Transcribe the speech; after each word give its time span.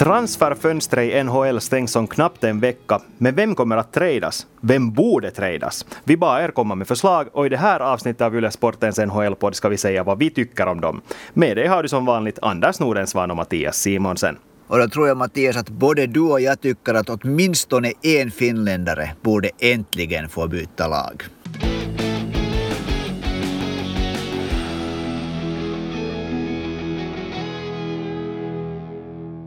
Transferfönstret 0.00 1.12
i 1.12 1.24
NHL 1.24 1.60
stängs 1.60 1.96
om 1.96 2.06
knappt 2.06 2.44
en 2.44 2.60
vecka, 2.60 3.00
men 3.18 3.34
vem 3.34 3.54
kommer 3.54 3.76
att 3.76 3.92
tradas? 3.92 4.46
Vem 4.60 4.92
borde 4.92 5.30
tradas? 5.30 5.86
Vi 6.04 6.16
bad 6.16 6.44
er 6.44 6.50
komma 6.50 6.74
med 6.74 6.88
förslag 6.88 7.28
och 7.32 7.46
i 7.46 7.48
det 7.48 7.56
här 7.56 7.80
avsnittet 7.80 8.20
av 8.22 8.36
Yle 8.36 8.50
Sportens 8.50 8.98
NHL-podd 8.98 9.54
ska 9.54 9.68
vi 9.68 9.76
säga 9.76 10.04
vad 10.04 10.18
vi 10.18 10.30
tycker 10.30 10.66
om 10.66 10.80
dem. 10.80 11.00
Med 11.32 11.56
dig 11.56 11.66
har 11.66 11.82
du 11.82 11.88
som 11.88 12.04
vanligt 12.04 12.38
Anders 12.42 12.80
Nordensvan 12.80 13.30
och 13.30 13.36
Mattias 13.36 13.76
Simonsen. 13.76 14.36
Och 14.66 14.78
då 14.78 14.88
tror 14.88 15.08
jag 15.08 15.16
Mattias 15.16 15.56
att 15.56 15.68
både 15.68 16.06
du 16.06 16.20
och 16.20 16.40
jag 16.40 16.60
tycker 16.60 16.94
att 16.94 17.08
åtminstone 17.08 17.92
en 18.02 18.30
finländare 18.30 19.10
borde 19.22 19.50
äntligen 19.58 20.28
få 20.28 20.48
byta 20.48 20.88
lag. 20.88 21.22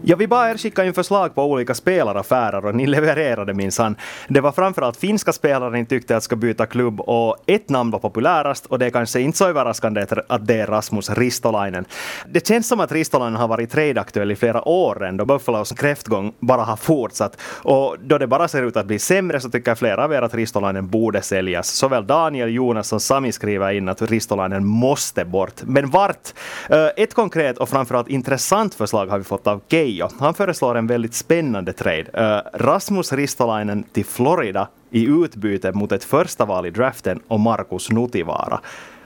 Ja, 0.06 0.16
vi 0.16 0.28
bad 0.28 0.50
er 0.50 0.58
skicka 0.58 0.84
in 0.84 0.94
förslag 0.94 1.36
på 1.36 1.44
olika 1.44 1.74
spelaraffärer 1.74 2.66
och 2.66 2.76
ni 2.76 2.88
levererade 2.88 3.54
minsann. 3.54 3.96
Det 4.28 4.42
var 4.42 4.52
framförallt 4.52 4.98
finska 4.98 5.34
spelare 5.34 5.72
ni 5.72 5.86
tyckte 5.86 6.18
att 6.18 6.24
ska 6.24 6.36
byta 6.36 6.66
klubb 6.66 7.00
och 7.00 7.38
ett 7.48 7.70
namn 7.70 7.92
var 7.92 8.00
populärast 8.00 8.66
och 8.66 8.80
det 8.80 8.86
är 8.86 8.90
kanske 8.90 9.20
inte 9.20 9.38
så 9.38 9.48
överraskande 9.48 10.06
att 10.28 10.48
det 10.48 10.56
är 10.56 10.68
Rasmus 10.68 11.10
Ristolainen. 11.10 11.86
Det 12.28 12.48
känns 12.48 12.68
som 12.68 12.80
att 12.80 12.92
Ristolainen 12.92 13.36
har 13.36 13.48
varit 13.48 13.72
trade-aktuell 13.72 14.32
i 14.32 14.36
flera 14.36 14.68
år 14.68 15.06
ändå. 15.06 15.26
Buffalos 15.26 15.72
kräftgång 15.72 16.34
bara 16.40 16.62
har 16.62 16.76
fortsatt 16.76 17.38
och 17.42 17.95
då 18.00 18.17
det 18.17 18.28
bara 18.28 18.48
ser 18.48 18.64
ut 18.64 18.78
att 18.78 18.86
bli 18.86 19.00
sämre 19.00 19.40
så 19.40 19.50
tycker 19.50 19.76
flera 19.76 20.04
av 20.04 20.14
er 20.14 20.22
att 20.22 20.34
Ristolainen 20.34 20.88
borde 20.88 21.22
säljas. 21.22 21.67
Såväl 21.67 22.08
Daniel, 22.08 22.54
Jonas 22.54 22.88
som 22.88 23.00
Sami 23.00 23.32
skriver 23.32 23.72
in 23.72 23.90
att 23.90 24.02
Ristolainen 24.02 24.66
måste 24.66 25.26
bort. 25.26 25.62
Men 25.64 25.90
vart? 25.90 26.34
Eh, 26.70 26.88
ett 26.98 27.14
konkret 27.14 27.58
och 27.58 27.70
framförallt 27.70 28.10
intressant 28.10 28.76
förslag 28.76 29.08
har 29.08 29.17
vi 29.17 29.23
fått 29.23 29.48
av 29.48 29.62
Kei 29.70 29.92
Tio. 29.94 30.09
Han 30.19 30.33
föreslår 30.33 30.75
en 30.75 30.88
väldigt 30.88 31.13
spännande 31.13 31.73
trade. 31.73 32.44
Rasmus 32.53 33.13
Ristolainen 33.13 33.83
till 33.83 34.05
Florida 34.05 34.67
i 34.91 35.05
utbyte 35.05 35.72
mot 35.72 35.91
ett 35.91 36.03
första 36.03 36.45
val 36.45 36.66
i 36.66 36.69
draften 36.69 37.19
och 37.27 37.39
Markus 37.39 37.89
Nutivaara. 37.91 38.59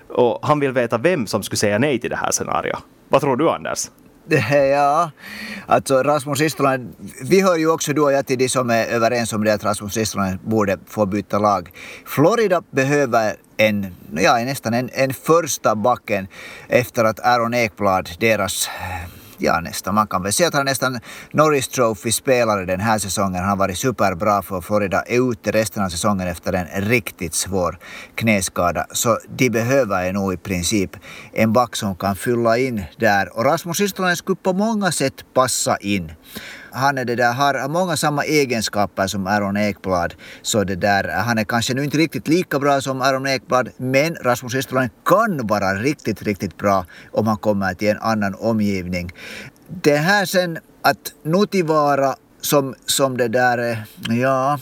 Och 0.10 0.40
han 0.42 0.60
vill 0.60 0.72
veta 0.72 0.98
vem 0.98 1.28
som 1.28 1.44
skulle 1.44 1.58
säga 1.58 1.78
nej 1.78 2.00
till 2.00 2.10
det 2.10 2.16
här 2.16 2.32
scenariot. 2.32 2.80
Vad 3.10 3.22
tror 3.22 3.38
du 3.38 3.50
Anders? 3.50 3.90
Ja, 4.72 5.12
alltså 5.68 6.04
Rasmus 6.04 6.40
Ristolainen, 6.40 6.96
vi 7.30 7.42
hör 7.42 7.58
ju 7.58 7.72
också 7.72 7.94
du 7.94 8.02
och 8.02 8.12
jag 8.12 8.26
till 8.26 8.38
de 8.38 8.50
som 8.50 8.70
är 8.70 8.86
överens 8.86 9.34
om 9.34 9.44
det 9.44 9.54
att 9.54 9.64
Rasmus 9.64 9.98
Ristolainen 9.98 10.40
borde 10.44 10.78
få 10.88 11.06
byta 11.06 11.40
lag. 11.40 11.70
Florida 12.06 12.64
behöver 12.72 13.36
en, 13.58 13.96
ja 14.12 14.38
nästan 14.38 14.74
en, 14.74 14.90
en 14.94 15.14
första 15.14 15.76
backen 15.76 16.28
efter 16.68 17.06
att 17.06 17.20
Aaron 17.20 17.54
Ekblad, 17.54 18.10
deras 18.20 18.70
ja 19.38 19.60
nästan, 19.60 19.96
man 19.96 20.08
kan 20.08 20.24
väl 20.24 20.34
säga 20.34 20.48
att 20.48 20.54
han 20.54 20.62
är 20.62 20.72
nästan 20.72 21.00
Norris 21.32 21.68
Trophy-spelare 21.68 22.66
den 22.66 22.80
här 22.80 23.00
säsongen. 23.00 23.42
Han 23.42 23.50
har 23.50 23.58
varit 23.58 23.78
superbra 23.78 24.42
för 24.42 24.62
Florida, 24.62 25.02
är 25.02 25.32
ute 25.32 25.52
resten 25.52 25.84
av 25.84 25.90
säsongen 25.90 26.28
efter 26.28 26.54
en 26.54 26.82
riktigt 26.82 27.34
svår 27.34 27.80
knäskada. 28.16 28.86
Så 28.92 29.20
de 29.30 29.50
behöver 29.50 30.14
nog 30.14 30.34
i 30.34 30.38
princip 30.38 30.92
en 31.34 31.54
back 31.54 31.76
som 31.76 31.96
kan 31.96 32.16
fylla 32.16 32.58
in 32.58 32.84
där. 32.98 33.38
Och 33.38 33.46
Rasmus 33.46 33.80
Ristolainen 33.80 34.18
skulle 34.18 34.36
på 34.36 34.54
många 34.54 34.92
sätt 34.92 35.26
passa 35.34 35.78
in 35.78 36.12
han 36.78 36.98
är 36.98 37.06
det 37.06 37.16
där, 37.16 37.34
har 37.34 37.68
många 37.70 37.98
samma 37.98 38.24
egenskaper 38.24 39.08
som 39.08 39.28
Aaron 39.28 39.58
Ekblad. 39.58 40.14
Så 40.42 40.64
det 40.64 40.76
där, 40.76 41.04
han 41.10 41.38
är 41.38 41.44
kanske 41.44 41.74
nu 41.74 41.84
inte 41.84 41.98
riktigt 41.98 42.28
lika 42.28 42.60
bra 42.60 42.82
som 42.82 43.02
Aaron 43.02 43.28
Ekblad, 43.28 43.70
men 43.78 44.16
Rasmus 44.16 44.56
Estland 44.56 44.90
kan 45.06 45.48
vara 45.48 45.74
riktigt, 45.74 46.22
riktigt 46.22 46.58
bra 46.58 46.86
om 47.12 47.28
han 47.28 47.38
kommer 47.38 47.74
till 47.74 47.88
en 47.88 48.00
annan 48.02 48.36
omgivning. 48.40 49.12
Det 49.68 49.98
här 49.98 50.26
sen 50.26 50.58
att 50.82 51.14
Nutivara 51.24 52.16
som, 52.42 52.76
som 52.86 53.18
det 53.18 53.28
där, 53.28 53.58
eh, 53.58 53.78
ja 54.20 54.60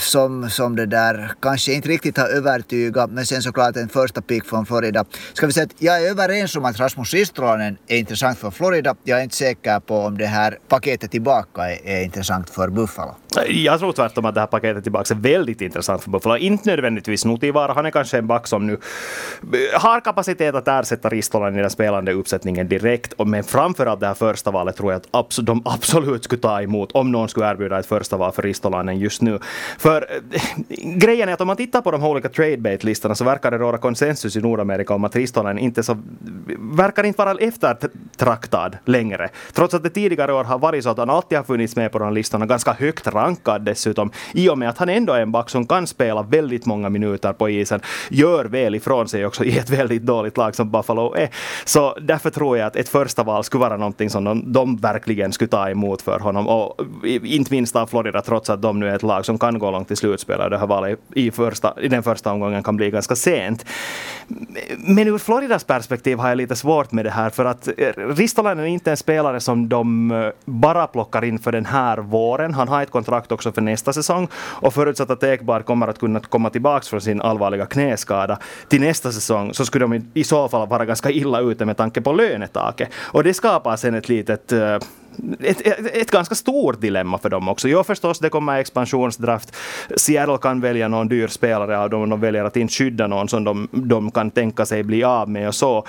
som, 0.00 0.50
som 0.50 0.76
det 0.76 0.86
där 0.86 1.32
kanske 1.42 1.72
inte 1.72 1.88
riktigt 1.88 2.16
har 2.16 2.28
övertygat, 2.28 3.10
men 3.10 3.26
sen 3.26 3.42
såklart 3.42 3.76
en 3.76 3.88
första 3.88 4.22
pick 4.22 4.44
från 4.44 4.66
Florida. 4.66 5.04
Ska 5.32 5.46
vi 5.46 5.52
säga 5.52 5.66
att 5.66 5.82
jag 5.82 6.04
är 6.04 6.10
överens 6.10 6.56
om 6.56 6.64
att 6.64 6.80
Rasmus 6.80 7.14
Ristolainen 7.14 7.76
är 7.86 7.98
intressant 7.98 8.38
för 8.38 8.50
Florida. 8.50 8.94
Jag 9.04 9.18
är 9.18 9.22
inte 9.22 9.36
säker 9.36 9.80
på 9.80 9.98
om 9.98 10.18
det 10.18 10.26
här 10.26 10.58
paketet 10.68 11.10
tillbaka 11.10 11.70
är, 11.70 11.78
är 11.84 12.04
intressant 12.04 12.50
för 12.50 12.68
Buffalo. 12.68 13.14
Jag 13.48 13.78
tror 13.78 13.92
tvärtom 13.92 14.24
att 14.24 14.34
det 14.34 14.40
här 14.40 14.46
paketet 14.46 14.82
tillbaka 14.82 15.14
är 15.14 15.18
väldigt 15.18 15.60
intressant 15.60 16.02
för 16.02 16.10
Buffalo. 16.10 16.36
Inte 16.36 16.70
nödvändigtvis 16.70 17.24
Nutivara, 17.24 17.72
han 17.72 17.86
är 17.86 17.90
kanske 17.90 18.18
en 18.18 18.26
back 18.26 18.46
som 18.46 18.66
nu 18.66 18.72
eh, 18.72 19.80
har 19.80 20.00
kapacitet 20.00 20.54
att 20.54 20.68
ersätta 20.68 21.08
Ristolan 21.08 21.58
i 21.58 21.60
den 21.60 21.70
spelande 21.70 22.12
uppsättningen 22.12 22.68
direkt. 22.68 23.14
Men 23.26 23.44
framförallt 23.44 24.00
det 24.00 24.06
här 24.06 24.14
första 24.14 24.50
valet 24.50 24.76
tror 24.76 24.92
jag 24.92 25.02
att 25.10 25.38
de 25.42 25.62
absolut 25.64 26.24
skulle 26.24 26.42
ta 26.42 26.62
emot 26.62 26.92
om 26.92 27.12
någon 27.12 27.28
skulle 27.28 27.50
erbjuda 27.50 27.78
ett 27.78 27.86
första 27.86 28.16
val 28.16 28.32
för 28.32 28.42
Ristolanen 28.42 28.98
just 28.98 29.22
nu. 29.22 29.27
För 29.78 30.06
eh, 30.10 30.40
grejen 30.80 31.28
är 31.28 31.32
att 31.32 31.40
om 31.40 31.46
man 31.46 31.56
tittar 31.56 31.80
på 31.80 31.90
de 31.90 32.02
här 32.02 32.08
olika 32.08 32.28
tradebait-listorna 32.28 33.14
så 33.14 33.24
verkar 33.24 33.50
det 33.50 33.58
råda 33.58 33.78
konsensus 33.78 34.36
i 34.36 34.40
Nordamerika 34.40 34.94
om 34.94 35.04
att 35.04 35.16
ristolen 35.16 35.58
inte 35.58 35.82
så, 35.82 35.96
verkar 36.58 37.04
inte 37.04 37.24
vara 37.24 37.38
eftertraktad 37.38 38.78
längre. 38.84 39.28
Trots 39.52 39.74
att 39.74 39.82
det 39.82 39.90
tidigare 39.90 40.32
år 40.32 40.44
har 40.44 40.58
varit 40.58 40.84
så 40.84 40.90
att 40.90 40.98
han 40.98 41.10
alltid 41.10 41.38
har 41.38 41.44
funnits 41.44 41.76
med 41.76 41.92
på 41.92 41.98
de 41.98 42.04
här 42.04 42.12
listorna, 42.12 42.46
ganska 42.46 42.72
högt 42.72 43.06
rankad 43.06 43.62
dessutom, 43.62 44.10
i 44.32 44.48
och 44.48 44.58
med 44.58 44.68
att 44.68 44.78
han 44.78 44.88
ändå 44.88 45.12
är 45.12 45.20
en 45.20 45.32
back 45.32 45.50
som 45.50 45.66
kan 45.66 45.86
spela 45.86 46.22
väldigt 46.22 46.66
många 46.66 46.88
minuter 46.88 47.32
på 47.32 47.48
isen, 47.48 47.80
gör 48.10 48.44
väl 48.44 48.74
ifrån 48.74 49.08
sig 49.08 49.26
också 49.26 49.44
i 49.44 49.58
ett 49.58 49.70
väldigt 49.70 50.02
dåligt 50.02 50.36
lag 50.36 50.54
som 50.54 50.70
Buffalo 50.70 51.14
är. 51.14 51.28
Så 51.64 51.96
därför 52.00 52.30
tror 52.30 52.58
jag 52.58 52.66
att 52.66 52.76
ett 52.76 52.88
första 52.88 53.22
val 53.22 53.44
skulle 53.44 53.60
vara 53.60 53.76
någonting 53.76 54.10
som 54.10 54.24
de, 54.24 54.52
de 54.52 54.76
verkligen 54.76 55.32
skulle 55.32 55.48
ta 55.48 55.70
emot 55.70 56.02
för 56.02 56.18
honom. 56.18 56.48
Och 56.48 56.80
inte 57.04 57.52
minst 57.52 57.76
av 57.76 57.86
Florida, 57.86 58.22
trots 58.22 58.50
att 58.50 58.62
de 58.62 58.80
nu 58.80 58.88
är 58.88 58.94
ett 58.94 59.02
lag 59.02 59.17
som 59.22 59.38
kan 59.38 59.58
gå 59.58 59.70
långt 59.70 59.90
i 59.90 60.06
och 60.06 60.50
Det 60.50 60.58
här 60.58 60.66
valet 60.66 60.98
i, 61.14 61.30
första, 61.30 61.74
i 61.80 61.88
den 61.88 62.02
första 62.02 62.32
omgången 62.32 62.62
kan 62.62 62.76
bli 62.76 62.90
ganska 62.90 63.16
sent. 63.16 63.64
Men 64.78 65.08
ur 65.08 65.18
Floridas 65.18 65.64
perspektiv 65.64 66.18
har 66.18 66.28
jag 66.28 66.36
lite 66.36 66.56
svårt 66.56 66.92
med 66.92 67.04
det 67.04 67.10
här 67.10 67.30
för 67.30 67.44
att 67.44 67.68
eh, 67.68 67.92
Ristolainen 67.96 68.64
är 68.64 68.68
inte 68.68 68.90
en 68.90 68.96
spelare 68.96 69.40
som 69.40 69.68
de 69.68 70.10
eh, 70.10 70.30
bara 70.44 70.86
plockar 70.86 71.24
in 71.24 71.38
för 71.38 71.52
den 71.52 71.66
här 71.66 71.98
våren. 71.98 72.54
Han 72.54 72.68
har 72.68 72.82
ett 72.82 72.90
kontrakt 72.90 73.32
också 73.32 73.52
för 73.52 73.60
nästa 73.60 73.92
säsong 73.92 74.28
och 74.34 74.74
förutsatt 74.74 75.10
att 75.10 75.22
Ekblad 75.22 75.64
kommer 75.64 75.88
att 75.88 75.98
kunna 75.98 76.20
komma 76.20 76.50
tillbaka 76.50 76.84
från 76.84 77.00
sin 77.00 77.20
allvarliga 77.20 77.66
knäskada 77.66 78.38
till 78.68 78.80
nästa 78.80 79.12
säsong 79.12 79.54
så 79.54 79.64
skulle 79.64 79.84
de 79.84 80.10
i 80.14 80.24
så 80.24 80.48
fall 80.48 80.68
vara 80.68 80.84
ganska 80.84 81.10
illa 81.10 81.40
ute 81.40 81.64
med 81.64 81.76
tanke 81.76 82.00
på 82.00 82.12
lönetaket. 82.12 82.88
Och 82.94 83.24
det 83.24 83.34
skapar 83.34 83.76
sen 83.76 83.94
ett 83.94 84.08
litet 84.08 84.52
eh, 84.52 84.78
ett, 85.40 85.66
ett, 85.66 85.96
ett, 85.96 86.10
ganska 86.10 86.34
stort 86.34 86.80
dilemma 86.80 87.18
för 87.18 87.28
dem 87.28 87.48
också. 87.48 87.68
Jo 87.68 87.84
förstås, 87.84 88.18
det 88.18 88.28
kommer 88.28 88.58
expansionsdraft. 88.58 89.56
Seattle 89.96 90.38
kan 90.38 90.60
välja 90.60 90.88
någon 90.88 91.08
dyr 91.08 91.28
spelare 91.28 91.78
av 91.78 91.90
dem 91.90 92.02
om 92.02 92.10
de 92.10 92.20
väljer 92.20 92.44
att 92.44 92.56
inte 92.56 92.74
skydda 92.74 93.06
någon 93.06 93.28
som 93.28 93.44
de, 93.44 93.68
de 93.72 94.10
kan 94.10 94.30
tänka 94.30 94.66
sig 94.66 94.82
bli 94.82 95.04
av 95.04 95.30
med 95.30 95.48
och 95.48 95.54
så. 95.54 95.86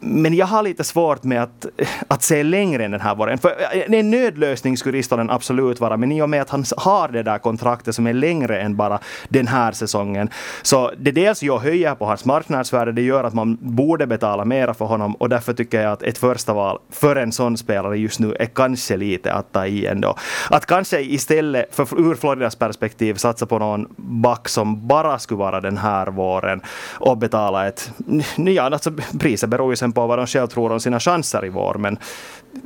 Men 0.00 0.34
jag 0.34 0.46
har 0.46 0.62
lite 0.62 0.84
svårt 0.84 1.24
med 1.24 1.42
att, 1.42 1.66
att 2.08 2.22
se 2.22 2.42
längre 2.42 2.84
än 2.84 2.90
den 2.90 3.00
här 3.00 3.14
våren. 3.14 3.38
För 3.38 3.48
eh, 3.48 3.98
en 3.98 4.10
nödlösning 4.10 4.76
skulle 4.76 4.98
Ristolen 4.98 5.30
absolut 5.30 5.80
vara, 5.80 5.96
men 5.96 6.12
i 6.12 6.22
och 6.22 6.30
med 6.30 6.42
att 6.42 6.50
han 6.50 6.64
har 6.76 7.08
det 7.08 7.22
där 7.22 7.38
kontraktet 7.38 7.94
som 7.94 8.06
är 8.06 8.12
längre 8.12 8.60
än 8.60 8.76
bara 8.76 8.98
den 9.28 9.46
här 9.46 9.72
säsongen. 9.72 10.30
Så 10.62 10.90
det 10.98 11.10
dels 11.10 11.42
jag 11.42 11.58
höjer 11.58 11.94
på 11.94 12.06
hans 12.06 12.24
marknadsvärde, 12.24 12.92
det 12.92 13.02
gör 13.02 13.24
att 13.24 13.34
man 13.34 13.58
borde 13.60 14.06
betala 14.06 14.44
mera 14.44 14.74
för 14.74 14.84
honom 14.84 15.14
och 15.14 15.28
därför 15.28 15.52
tycker 15.52 15.82
jag 15.82 15.92
att 15.92 16.02
ett 16.02 16.18
första 16.18 16.52
val 16.52 16.78
för 16.90 17.16
en 17.16 17.32
sån 17.32 17.56
spelare 17.56 17.98
just 17.98 18.20
nu 18.20 18.34
är 18.34 18.46
kanske 18.66 18.96
lite 18.96 19.32
att 19.32 19.52
ta 19.52 19.66
i 19.66 19.86
ändå. 19.86 20.16
Att 20.50 20.66
kanske 20.66 21.00
istället, 21.00 21.74
för 21.74 22.00
ur 22.00 22.14
Floridas 22.14 22.56
perspektiv, 22.56 23.14
satsa 23.14 23.46
på 23.46 23.58
någon 23.58 23.86
back 23.96 24.48
som 24.48 24.86
bara 24.88 25.18
skulle 25.18 25.38
vara 25.38 25.60
den 25.60 25.78
här 25.78 26.06
våren 26.06 26.60
och 27.00 27.18
betala 27.18 27.68
ett... 27.68 27.90
Ja, 28.36 28.62
alltså 28.62 28.92
priset 29.18 29.50
beror 29.50 29.72
ju 29.72 29.76
sen 29.76 29.92
på 29.92 30.06
vad 30.06 30.18
de 30.18 30.26
själv 30.26 30.46
tror 30.46 30.72
om 30.72 30.80
sina 30.80 31.00
chanser 31.00 31.44
i 31.44 31.48
vår, 31.48 31.74
men 31.78 31.98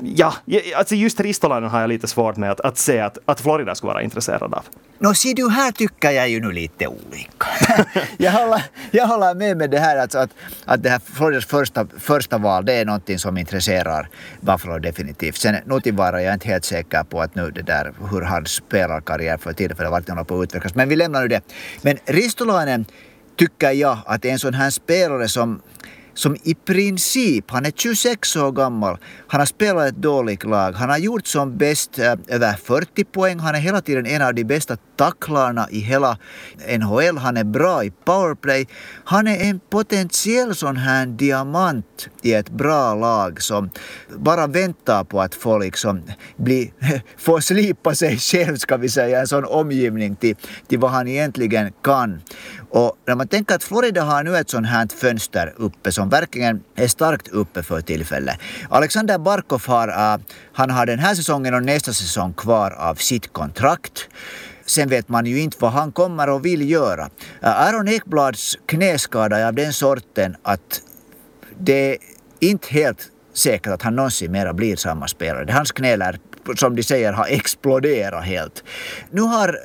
ja, 0.02 0.34
alltså 0.76 0.94
just 0.94 1.20
Ristolainen 1.20 1.70
har 1.70 1.80
jag 1.80 1.88
lite 1.88 2.06
svårt 2.06 2.36
med 2.36 2.50
att, 2.50 2.60
att 2.60 2.78
se 2.78 3.00
att, 3.00 3.18
att 3.24 3.40
Florida 3.40 3.74
skulle 3.74 3.92
vara 3.92 4.02
intresserad 4.02 4.54
av. 4.54 4.64
Nå, 4.98 5.14
se 5.14 5.32
du, 5.34 5.50
här 5.50 5.72
tycker 5.72 6.10
jag 6.10 6.28
ju 6.28 6.40
nu 6.40 6.52
lite 6.52 6.86
olika. 6.86 7.46
jag, 8.18 8.32
håller, 8.32 8.62
jag 8.90 9.06
håller 9.06 9.34
med 9.34 9.56
med 9.56 9.70
det 9.70 9.78
här 9.78 9.96
alltså 9.96 10.18
att, 10.18 10.30
att 10.64 10.82
det 10.82 10.90
här 10.90 11.00
Floridas 11.14 11.46
första, 11.46 11.86
första 11.98 12.38
val, 12.38 12.64
det 12.64 12.72
är 12.72 12.84
någonting 12.84 13.18
som 13.18 13.36
intresserar 13.38 14.08
Buffalo 14.40 14.78
definitivt. 14.78 15.36
Sen 15.36 15.56
Nutivara, 15.90 16.22
jag 16.22 16.30
är 16.30 16.34
inte 16.34 16.48
helt 16.48 16.64
säker 16.64 17.04
på 17.04 17.20
att 17.20 17.34
nu 17.34 17.50
det 17.50 17.62
där, 17.62 17.92
hur 18.10 18.22
hans 18.22 18.50
spelarkarriär 18.50 19.36
för 19.36 19.52
tillfället 19.52 19.90
vart 19.90 20.08
håller 20.08 20.24
på 20.24 20.40
att 20.40 20.44
utvecklas. 20.44 20.74
Men 20.74 20.88
vi 20.88 20.96
lämnar 20.96 21.22
nu 21.22 21.28
det. 21.28 21.42
Men 21.82 21.98
Ristolainen 22.04 22.84
tycker 23.36 23.70
jag 23.70 23.98
att 24.06 24.22
är 24.28 24.32
en 24.32 24.38
sån 24.38 24.54
här 24.54 24.70
spelare 24.70 25.28
som 25.28 25.62
som 26.14 26.36
i 26.42 26.54
princip, 26.54 27.50
han 27.50 27.66
är 27.66 27.70
26 27.70 28.36
år 28.36 28.52
gammal, 28.52 28.98
han 29.26 29.40
har 29.40 29.46
spelat 29.46 29.88
ett 29.88 29.96
dåligt 29.96 30.44
lag, 30.44 30.72
han 30.72 30.90
har 30.90 30.98
gjort 30.98 31.26
som 31.26 31.56
bäst 31.56 31.98
äh, 31.98 32.14
över 32.28 32.52
40 32.52 33.04
poäng, 33.04 33.38
han 33.38 33.54
är 33.54 33.60
hela 33.60 33.80
tiden 33.80 34.06
en 34.06 34.22
av 34.22 34.34
de 34.34 34.44
bästa 34.44 34.76
tacklarna 35.00 35.70
i 35.70 35.78
hela 35.78 36.18
NHL. 36.78 37.18
Han 37.18 37.36
är 37.36 37.44
bra 37.44 37.84
i 37.84 37.90
powerplay. 37.90 38.66
Han 39.04 39.26
är 39.26 39.50
en 39.50 39.60
potentiell 39.70 40.54
sån 40.54 40.76
här 40.76 41.06
diamant 41.06 42.08
i 42.22 42.34
ett 42.34 42.50
bra 42.50 42.94
lag 42.94 43.42
som 43.42 43.70
bara 44.16 44.46
väntar 44.46 45.04
på 45.04 45.20
att 45.20 45.34
få 45.34 45.58
liksom 45.58 46.02
bli, 46.36 46.72
få 47.16 47.40
slipa 47.40 47.94
sig 47.94 48.18
själv, 48.18 48.56
ska 48.56 48.76
vi 48.76 48.88
säga, 48.88 49.20
en 49.20 49.26
sån 49.26 49.44
omgivning 49.44 50.16
till, 50.16 50.36
till 50.68 50.78
vad 50.78 50.90
han 50.90 51.08
egentligen 51.08 51.72
kan. 51.82 52.20
Och 52.70 52.96
när 53.06 53.14
man 53.14 53.28
tänker 53.28 53.54
att 53.54 53.64
Florida 53.64 54.02
har 54.02 54.22
nu 54.24 54.36
ett 54.36 54.50
sånt 54.50 54.66
här 54.66 54.88
fönster 54.96 55.54
uppe 55.56 55.92
som 56.00 56.08
verkligen 56.08 56.62
är 56.74 56.88
starkt 56.88 57.28
uppe 57.28 57.62
för 57.62 57.80
tillfället. 57.80 58.38
Alexander 58.68 59.18
Barkov 59.18 59.62
har, 59.66 59.88
uh, 59.88 60.20
han 60.52 60.70
har 60.70 60.86
den 60.86 60.98
här 60.98 61.14
säsongen 61.14 61.54
och 61.54 61.62
nästa 61.62 61.92
säsong 61.92 62.32
kvar 62.32 62.70
av 62.70 62.94
sitt 62.94 63.32
kontrakt. 63.32 64.08
Sen 64.66 64.88
vet 64.88 65.08
man 65.08 65.26
ju 65.26 65.40
inte 65.40 65.56
vad 65.60 65.72
han 65.72 65.92
kommer 65.92 66.28
och 66.28 66.44
vill 66.44 66.70
göra. 66.70 67.02
Äh, 67.42 67.48
uh, 67.48 67.66
Aaron 67.66 67.88
Ekblads 67.88 68.58
knäskada 68.66 69.38
är 69.38 69.46
av 69.46 69.54
den 69.54 69.72
sorten 69.72 70.36
att 70.42 70.82
det 71.58 71.92
är 71.92 71.98
inte 72.40 72.68
helt 72.68 73.10
säkert 73.34 73.72
att 73.72 73.82
han 73.82 73.96
någonsin 73.96 74.32
mera 74.32 74.52
blir 74.52 74.76
samma 74.76 75.08
spelare. 75.08 75.52
Hans 75.52 75.72
knä 75.72 75.96
lär 75.96 76.18
som 76.56 76.76
de 76.76 76.82
säger 76.82 77.12
har 77.12 77.26
exploderat 77.26 78.24
helt. 78.24 78.64
Nu 79.10 79.20
har, 79.20 79.58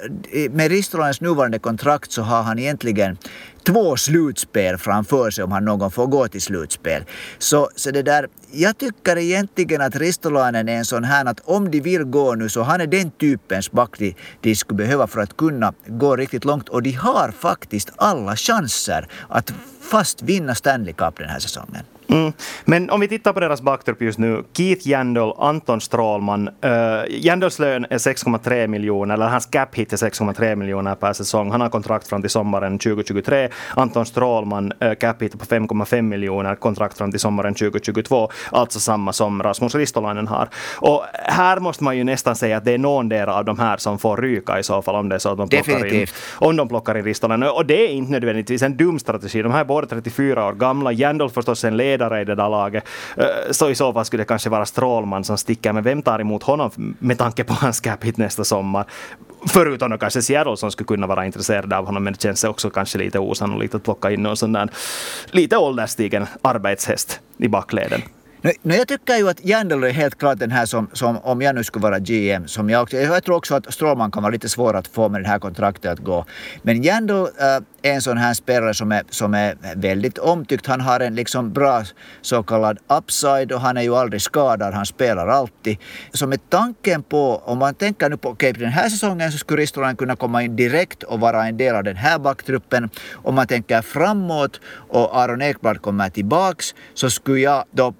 med 0.49 0.71
Ristolans 0.71 1.21
nuvarande 1.21 1.59
kontrakt 1.59 2.11
så 2.11 2.21
har 2.21 2.43
han 2.43 2.59
egentligen 2.59 3.17
två 3.65 3.97
slutspel 3.97 4.77
framför 4.77 5.31
sig 5.31 5.43
om 5.43 5.51
han 5.51 5.65
någon 5.65 5.91
får 5.91 6.07
gå 6.07 6.27
till 6.27 6.41
slutspel. 6.41 7.03
Så, 7.37 7.69
så 7.75 7.91
det 7.91 8.01
där, 8.01 8.27
jag 8.51 8.77
tycker 8.77 9.17
egentligen 9.17 9.81
att 9.81 9.95
Ristolainen 9.95 10.69
är 10.69 10.77
en 10.77 10.85
sån 10.85 11.03
här 11.03 11.25
att 11.25 11.39
om 11.45 11.71
de 11.71 11.79
vill 11.81 12.03
gå 12.03 12.35
nu 12.35 12.49
så 12.49 12.61
han 12.61 12.81
är 12.81 12.87
den 12.87 13.11
typens 13.11 13.71
back 13.71 13.99
de, 13.99 14.15
de 14.41 14.55
skulle 14.55 14.77
behöva 14.77 15.07
för 15.07 15.21
att 15.21 15.37
kunna 15.37 15.73
gå 15.87 16.15
riktigt 16.15 16.45
långt 16.45 16.69
och 16.69 16.83
de 16.83 16.91
har 16.91 17.31
faktiskt 17.31 17.91
alla 17.95 18.35
chanser 18.35 19.07
att 19.29 19.53
fast 19.81 20.21
vinna 20.21 20.55
Stanley 20.55 20.93
Cup 20.93 21.17
den 21.17 21.29
här 21.29 21.39
säsongen. 21.39 21.83
Mm. 22.07 22.33
Men 22.65 22.89
om 22.89 22.99
vi 22.99 23.07
tittar 23.07 23.33
på 23.33 23.39
deras 23.39 23.61
backtrupp 23.61 24.01
just 24.01 24.19
nu. 24.19 24.43
Keith 24.53 24.87
Jandel, 24.87 25.33
Anton 25.37 25.81
Strålman. 25.81 26.47
Uh, 26.47 26.71
Jandels 27.09 27.59
lön 27.59 27.85
är 27.89 27.97
6,3 27.97 28.67
miljoner, 28.67 29.13
eller 29.13 29.27
hans 29.27 29.45
cap 29.45 29.75
hit 29.75 29.93
är 29.93 29.97
6,3 29.97 30.55
miljoner 30.55 30.95
per 30.95 31.13
säsong. 31.13 31.51
Han 31.51 31.61
har 31.61 31.69
kontrakt 31.69 32.07
fram 32.07 32.21
till 32.21 32.29
sommaren 32.29 32.79
2023. 32.79 33.49
Anton 33.75 34.05
Strålman, 34.05 34.73
uh, 34.83 34.93
cap 34.93 35.21
hit 35.21 35.39
på 35.39 35.45
5,5 35.45 36.01
miljoner, 36.01 36.55
kontrakt 36.55 36.97
fram 36.97 37.11
till 37.11 37.19
sommaren 37.19 37.53
2022. 37.53 38.29
Alltså 38.51 38.79
samma 38.79 39.13
som 39.13 39.43
Rasmus 39.43 39.75
Ristolainen 39.75 40.27
har. 40.27 40.49
Och 40.75 41.03
här 41.13 41.59
måste 41.59 41.83
man 41.83 41.97
ju 41.97 42.03
nästan 42.03 42.35
säga 42.35 42.57
att 42.57 42.65
det 42.65 42.71
är 42.71 42.77
någon 42.77 43.09
del 43.09 43.29
av 43.29 43.45
de 43.45 43.59
här 43.59 43.77
som 43.77 43.99
får 43.99 44.17
ryka 44.17 44.59
i 44.59 44.63
så 44.63 44.81
fall 44.81 44.95
om 44.95 45.09
det 45.09 45.15
är 45.15 45.19
så 45.19 45.29
att 45.29 45.37
de 45.37 45.49
plockar 45.49 45.73
Definitivt. 45.73 46.09
in, 46.09 46.47
om 46.47 46.55
de 46.55 46.67
plockar 46.67 46.97
in 46.97 47.03
Ristolainen. 47.03 47.49
Och 47.49 47.65
det 47.65 47.87
är 47.87 47.91
inte 47.91 48.11
nödvändigtvis 48.11 48.61
en 48.61 48.77
dum 48.77 48.99
strategi. 48.99 49.41
De 49.41 49.51
här 49.51 49.59
är 49.59 49.65
båda 49.65 49.87
34 49.87 50.47
år 50.47 50.53
gamla. 50.53 50.91
Jandel 50.91 51.29
förstås 51.29 51.63
en 51.63 51.77
ledare 51.77 51.94
ledare 51.97 52.21
i 52.21 52.25
det 52.25 52.35
där 52.35 52.49
laget. 52.49 52.83
Så 53.51 53.69
i 53.69 53.75
så 53.75 53.93
fall 53.93 54.05
skulle 54.05 54.23
det 54.23 54.27
kanske 54.27 54.49
vara 54.49 54.65
Strålman 54.65 55.23
som 55.23 55.37
sticker. 55.37 55.73
Men 55.73 55.83
vem 55.83 56.01
tar 56.01 56.19
emot 56.19 56.43
honom 56.43 56.71
med 56.99 57.17
tanke 57.17 57.43
på 57.43 57.53
hans 57.53 57.79
cap 57.79 58.03
hit 58.03 58.17
nästa 58.17 58.43
sommar? 58.43 58.85
Förutom 59.47 59.91
då 59.91 59.97
kanske 59.97 60.21
Seattle 60.21 60.57
som 60.57 60.71
skulle 60.71 60.87
kunna 60.87 61.07
vara 61.07 61.25
intresserade 61.25 61.77
av 61.77 61.85
honom. 61.85 62.03
Men 62.03 62.13
det 62.13 62.21
känns 62.21 62.43
också 62.43 62.69
kanske 62.69 62.97
lite 62.97 63.19
osannolikt 63.19 63.75
att 63.75 63.83
plocka 63.83 64.11
in 64.11 64.23
någon 64.23 64.37
sån 64.37 64.53
där 64.53 64.69
lite 65.31 65.57
ålderstigen 65.57 66.25
arbetshäst 66.41 67.19
i 67.37 67.47
bakleden. 67.47 68.01
No, 68.45 68.73
jag 68.75 68.87
tycker 68.87 69.17
ju 69.17 69.29
att 69.29 69.45
Jandel 69.45 69.83
är 69.83 69.89
helt 69.89 70.17
klart 70.17 70.39
den 70.39 70.51
här 70.51 70.65
som, 70.65 70.89
som, 70.93 71.17
om 71.17 71.41
jag 71.41 71.55
nu 71.55 71.63
skulle 71.63 71.83
vara 71.83 71.99
GM, 71.99 72.47
som 72.47 72.69
jag 72.69 72.83
också, 72.83 72.97
jag 72.97 73.23
tror 73.23 73.35
också 73.35 73.55
att 73.55 73.73
Strålman 73.73 74.11
kan 74.11 74.23
vara 74.23 74.31
lite 74.31 74.49
svår 74.49 74.73
att 74.73 74.87
få 74.87 75.09
med 75.09 75.23
det 75.23 75.27
här 75.27 75.39
kontraktet 75.39 75.91
att 75.91 75.99
gå. 75.99 76.25
Men 76.61 76.83
Jandel 76.83 77.27
äh, 77.39 77.55
eh, 77.55 77.61
är 77.81 77.93
en 77.93 78.01
sån 78.01 78.17
här 78.17 78.33
spelare 78.33 78.73
som 78.73 78.91
är, 78.91 79.03
som 79.09 79.33
är 79.33 79.57
väldigt 79.75 80.17
omtyckt. 80.17 80.65
Han 80.65 80.81
har 80.81 80.99
en 80.99 81.15
liksom 81.15 81.53
bra 81.53 81.83
så 82.21 82.43
kallad 82.43 82.77
upside 82.97 83.51
och 83.51 83.61
han 83.61 83.77
är 83.77 83.81
ju 83.81 83.95
aldrig 83.95 84.21
skadad, 84.21 84.73
han 84.73 84.85
spelar 84.85 85.27
alltid. 85.27 85.77
Så 86.13 86.27
med 86.27 86.49
tanken 86.49 87.03
på, 87.03 87.41
om 87.45 87.57
man 87.57 87.73
tänker 87.73 88.09
nu 88.09 88.17
på, 88.17 88.29
okej 88.29 88.49
okay, 88.49 88.63
den 88.63 88.71
här 88.71 88.89
säsongen 88.89 89.31
så 89.31 89.37
skulle 89.37 89.61
Ristolainen 89.61 89.95
kunna 89.95 90.15
komma 90.15 90.43
in 90.43 90.55
direkt 90.55 91.03
och 91.03 91.19
vara 91.19 91.47
en 91.47 91.57
del 91.57 91.75
av 91.75 91.83
den 91.83 91.95
här 91.95 92.19
backtruppen. 92.19 92.89
Om 93.13 93.35
man 93.35 93.47
tänker 93.47 93.81
framåt 93.81 94.61
och 94.89 95.17
Aron 95.17 95.41
Ekblad 95.41 95.81
kommer 95.81 96.09
tillbaks 96.09 96.75
så 96.93 97.09
skulle 97.09 97.39
jag 97.39 97.63
då 97.71 97.93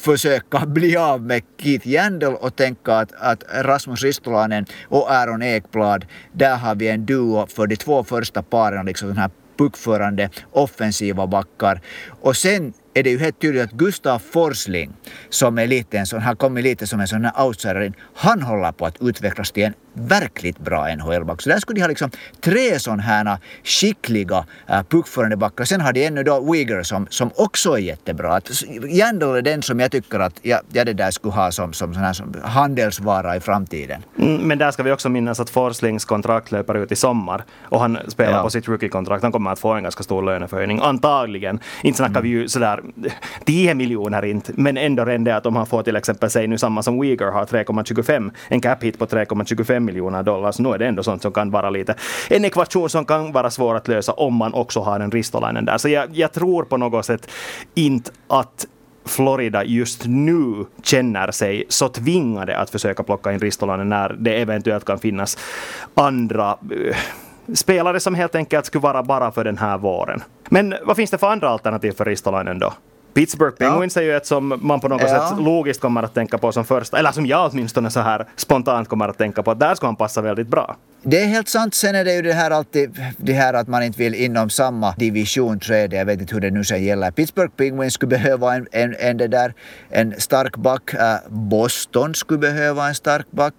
försöka 0.00 0.58
bli 0.66 0.96
av 0.96 1.22
med 1.22 1.42
Keith 1.58 1.88
Jandel 1.88 2.34
och 2.34 2.56
tänka 2.56 2.96
att, 2.96 3.12
att 3.12 3.44
Rasmus 3.54 4.02
Ristolainen 4.02 4.66
och 4.88 5.12
Aaron 5.12 5.42
Ekblad, 5.42 6.04
där 6.32 6.56
har 6.56 6.74
vi 6.74 6.88
en 6.88 7.06
duo 7.06 7.46
för 7.46 7.66
de 7.66 7.76
två 7.76 8.04
första 8.04 8.42
paren, 8.42 8.86
liksom 8.86 9.08
den 9.08 9.18
här 9.18 9.30
puckförande 9.58 10.30
offensiva 10.52 11.26
backar. 11.26 11.80
Och 12.20 12.36
sen 12.36 12.72
är 12.94 13.02
det 13.02 13.10
ju 13.10 13.18
helt 13.18 13.40
tydligt 13.40 13.62
att 13.62 13.72
Gustav 13.72 14.18
Forsling, 14.18 14.92
som 15.28 15.58
är 15.58 15.66
lite 15.66 15.98
en 15.98 16.06
sån, 16.06 16.22
har 16.22 16.34
kommit 16.34 16.64
lite 16.64 16.86
som 16.86 17.00
en 17.00 17.08
sån 17.08 17.24
här 17.24 17.46
outsider, 17.46 17.92
han 18.14 18.42
håller 18.42 18.72
på 18.72 18.86
att 18.86 18.96
utvecklas 19.00 19.52
till 19.52 19.64
en 19.64 19.74
verkligt 19.92 20.58
bra 20.58 20.94
NHL-back. 20.94 21.42
Så 21.42 21.48
där 21.48 21.58
skulle 21.58 21.78
de 21.78 21.82
ha 21.82 21.88
liksom 21.88 22.10
tre 22.40 22.78
sådana 22.78 23.02
här 23.02 23.38
skickliga 23.64 24.44
äh, 24.68 24.82
puckförande 24.82 25.36
backar. 25.36 25.64
Sen 25.64 25.80
har 25.80 25.92
de 25.92 26.06
ännu 26.06 26.22
då 26.22 26.52
Uyghur 26.52 26.82
som, 26.82 27.06
som 27.10 27.30
också 27.36 27.72
är 27.72 27.78
jättebra. 27.78 28.34
Att 28.34 28.48
är 28.48 29.42
den 29.42 29.62
som 29.62 29.80
jag 29.80 29.90
tycker 29.90 30.18
att 30.18 30.40
jag, 30.42 30.60
jag 30.72 30.86
det 30.86 30.92
där 30.92 31.10
skulle 31.10 31.34
ha 31.34 31.52
som, 31.52 31.72
som, 31.72 31.94
sån 31.94 32.02
här, 32.02 32.12
som 32.12 32.34
handelsvara 32.42 33.36
i 33.36 33.40
framtiden. 33.40 34.02
Mm, 34.18 34.36
men 34.36 34.58
där 34.58 34.70
ska 34.70 34.82
vi 34.82 34.92
också 34.92 35.08
minnas 35.08 35.40
att 35.40 35.50
Forslings 35.50 36.04
kontrakt 36.04 36.52
löper 36.52 36.74
ut 36.74 36.92
i 36.92 36.96
sommar 36.96 37.44
och 37.62 37.80
han 37.80 37.98
spelar 38.08 38.32
ja. 38.32 38.42
på 38.42 38.50
sitt 38.50 38.68
rookie-kontrakt. 38.68 39.22
Han 39.22 39.32
kommer 39.32 39.50
att 39.50 39.58
få 39.58 39.72
en 39.72 39.82
ganska 39.82 40.02
stor 40.02 40.22
löneförhöjning, 40.22 40.80
antagligen. 40.82 41.60
Inte 41.82 41.96
snackar 41.96 42.20
mm. 42.20 42.22
vi 42.22 42.28
ju 42.28 42.48
sådär 42.48 42.80
10 43.44 43.74
miljoner 43.74 44.24
inte, 44.24 44.52
men 44.56 44.76
ändå 44.76 45.04
redan 45.04 45.24
det 45.24 45.36
att 45.36 45.46
om 45.46 45.56
han 45.56 45.66
får 45.66 45.82
till 45.82 45.96
exempel, 45.96 46.30
säg 46.30 46.46
nu 46.46 46.58
samma 46.58 46.82
som 46.82 47.02
Uyghur 47.02 47.30
har 47.30 47.44
3,25, 47.44 48.30
en 48.48 48.60
cap 48.60 48.82
hit 48.82 48.98
på 48.98 49.06
3,25 49.06 49.79
5 49.80 49.84
miljoner 49.84 50.22
dollar. 50.22 50.52
Så 50.52 50.62
nu 50.62 50.68
är 50.68 50.78
det 50.78 50.86
ändå 50.86 51.02
sånt 51.02 51.22
som 51.22 51.32
kan 51.32 51.50
vara 51.50 51.70
lite 51.70 51.94
en 52.30 52.44
ekvation 52.44 52.90
som 52.90 53.04
kan 53.04 53.32
vara 53.32 53.50
svår 53.50 53.74
att 53.74 53.88
lösa 53.88 54.12
om 54.12 54.34
man 54.34 54.54
också 54.54 54.80
har 54.80 55.00
en 55.00 55.10
Ristolainen 55.10 55.64
där. 55.64 55.78
Så 55.78 55.88
jag, 55.88 56.08
jag 56.12 56.32
tror 56.32 56.64
på 56.64 56.76
något 56.76 57.06
sätt 57.06 57.30
inte 57.74 58.10
att 58.28 58.66
Florida 59.04 59.64
just 59.64 60.06
nu 60.06 60.66
känner 60.82 61.30
sig 61.30 61.64
så 61.68 61.88
tvingade 61.88 62.56
att 62.56 62.70
försöka 62.70 63.02
plocka 63.02 63.32
in 63.32 63.38
Ristolainen 63.38 63.88
när 63.88 64.16
det 64.18 64.40
eventuellt 64.40 64.84
kan 64.84 64.98
finnas 64.98 65.38
andra 65.94 66.58
eh, 66.70 66.96
spelare 67.54 68.00
som 68.00 68.14
helt 68.14 68.34
enkelt 68.34 68.66
skulle 68.66 68.82
vara 68.82 69.02
bara 69.02 69.32
för 69.32 69.44
den 69.44 69.58
här 69.58 69.78
våren. 69.78 70.22
Men 70.50 70.74
vad 70.84 70.96
finns 70.96 71.10
det 71.10 71.18
för 71.18 71.26
andra 71.26 71.48
alternativ 71.48 71.92
för 71.92 72.04
Ristolainen 72.04 72.58
då? 72.58 72.72
Pittsburgh 73.14 73.56
Penguins 73.56 73.96
ja. 73.96 74.02
är 74.02 74.06
ju 74.06 74.16
ett 74.16 74.26
som 74.26 74.58
man 74.62 74.80
på 74.80 74.88
något 74.88 75.02
ja. 75.02 75.28
sätt 75.28 75.38
logiskt 75.38 75.80
kommer 75.80 76.02
att 76.02 76.14
tänka 76.14 76.38
på 76.38 76.52
som 76.52 76.64
första, 76.64 76.98
eller 76.98 77.12
som 77.12 77.26
jag 77.26 77.50
åtminstone 77.52 77.90
så 77.90 78.00
här 78.00 78.26
spontant 78.36 78.88
kommer 78.88 79.08
att 79.08 79.18
tänka 79.18 79.42
på, 79.42 79.50
att 79.50 79.60
där 79.60 79.74
ska 79.74 79.86
han 79.86 79.96
passa 79.96 80.20
väldigt 80.20 80.48
bra. 80.48 80.76
Det 81.02 81.20
är 81.20 81.26
helt 81.26 81.48
sant. 81.48 81.74
Sen 81.74 81.94
är 81.94 82.04
det 82.04 82.14
ju 82.14 82.22
det 82.22 82.32
här 82.32 82.50
alltid, 82.50 83.04
det 83.16 83.32
här 83.32 83.54
att 83.54 83.68
man 83.68 83.82
inte 83.82 83.98
vill 83.98 84.14
inom 84.14 84.50
samma 84.50 84.92
division 84.92 85.60
träda. 85.60 85.96
Jag 85.96 86.04
vet 86.04 86.20
inte 86.20 86.34
hur 86.34 86.40
det 86.40 86.50
nu 86.50 86.64
sen 86.64 86.84
gäller. 86.84 87.10
Pittsburgh 87.10 87.52
Penguins 87.56 87.94
skulle 87.94 88.10
behöva 88.10 88.54
en, 88.54 88.66
en, 88.72 88.96
en, 88.98 89.16
det 89.16 89.28
där, 89.28 89.54
en 89.90 90.14
stark 90.18 90.56
back. 90.56 90.94
Uh, 90.94 91.00
Boston 91.28 92.14
skulle 92.14 92.38
behöva 92.38 92.88
en 92.88 92.94
stark 92.94 93.26
back. 93.30 93.54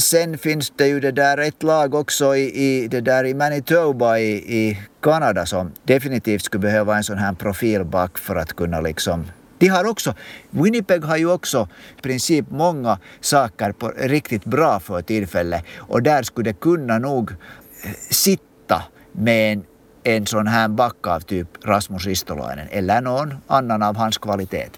Sen 0.00 0.38
finns 0.38 0.72
det 0.76 0.86
ju 0.86 1.00
det 1.00 1.10
där 1.10 1.38
ett 1.38 1.62
lag 1.62 1.94
också 1.94 2.36
i, 2.36 2.42
i, 2.42 2.88
det 2.88 3.00
där 3.00 3.24
i 3.24 3.34
Manitoba 3.34 4.18
i, 4.18 4.32
i 4.32 4.78
Kanada 5.00 5.46
som 5.46 5.72
definitivt 5.82 6.42
skulle 6.42 6.60
behöva 6.60 6.96
en 6.96 7.04
sån 7.04 7.18
här 7.18 7.32
profilback 7.32 8.18
för 8.18 8.36
att 8.36 8.52
kunna 8.52 8.80
liksom 8.80 9.24
de 9.58 9.68
har 9.68 9.84
också, 9.84 10.14
Winnipeg 10.50 11.04
har 11.04 11.16
ju 11.16 11.30
också 11.30 11.68
i 11.98 12.02
princip 12.02 12.46
många 12.50 12.98
saker 13.20 13.72
på 13.72 13.92
riktigt 13.96 14.44
bra 14.44 14.80
för 14.80 15.02
tillfället 15.02 15.64
och 15.78 16.02
där 16.02 16.22
skulle 16.22 16.50
det 16.50 16.60
kunna 16.60 16.98
nog 16.98 17.30
eh, 17.30 17.90
sitta 18.10 18.82
med 19.12 19.52
en, 19.52 19.64
en 20.02 20.26
sån 20.26 20.46
här 20.46 20.68
back 20.68 21.06
av 21.06 21.20
typ 21.20 21.48
Rasmus 21.64 22.06
Ristolainen 22.06 22.68
eller 22.70 23.00
någon 23.00 23.34
annan 23.46 23.82
av 23.82 23.96
hans 23.96 24.18
kvalitet. 24.18 24.68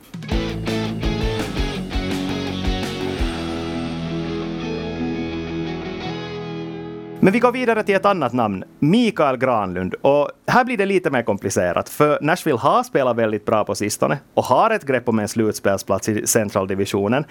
Men 7.24 7.32
vi 7.32 7.38
går 7.38 7.52
vidare 7.52 7.82
till 7.82 7.94
ett 7.94 8.04
annat 8.04 8.32
namn, 8.32 8.64
Mikael 8.78 9.36
Granlund. 9.36 9.94
Och 9.94 10.30
här 10.46 10.64
blir 10.64 10.76
det 10.76 10.86
lite 10.86 11.10
mer 11.10 11.22
komplicerat, 11.22 11.88
för 11.88 12.18
Nashville 12.22 12.58
har 12.58 12.82
spelat 12.82 13.16
väldigt 13.16 13.44
bra 13.46 13.64
på 13.64 13.74
sistone 13.74 14.18
och 14.34 14.44
har 14.44 14.70
ett 14.70 14.84
grepp 14.84 15.08
om 15.08 15.18
en 15.18 15.28
slutspelsplats 15.28 16.08
i 16.08 16.26
centraldivisionen. 16.26 17.24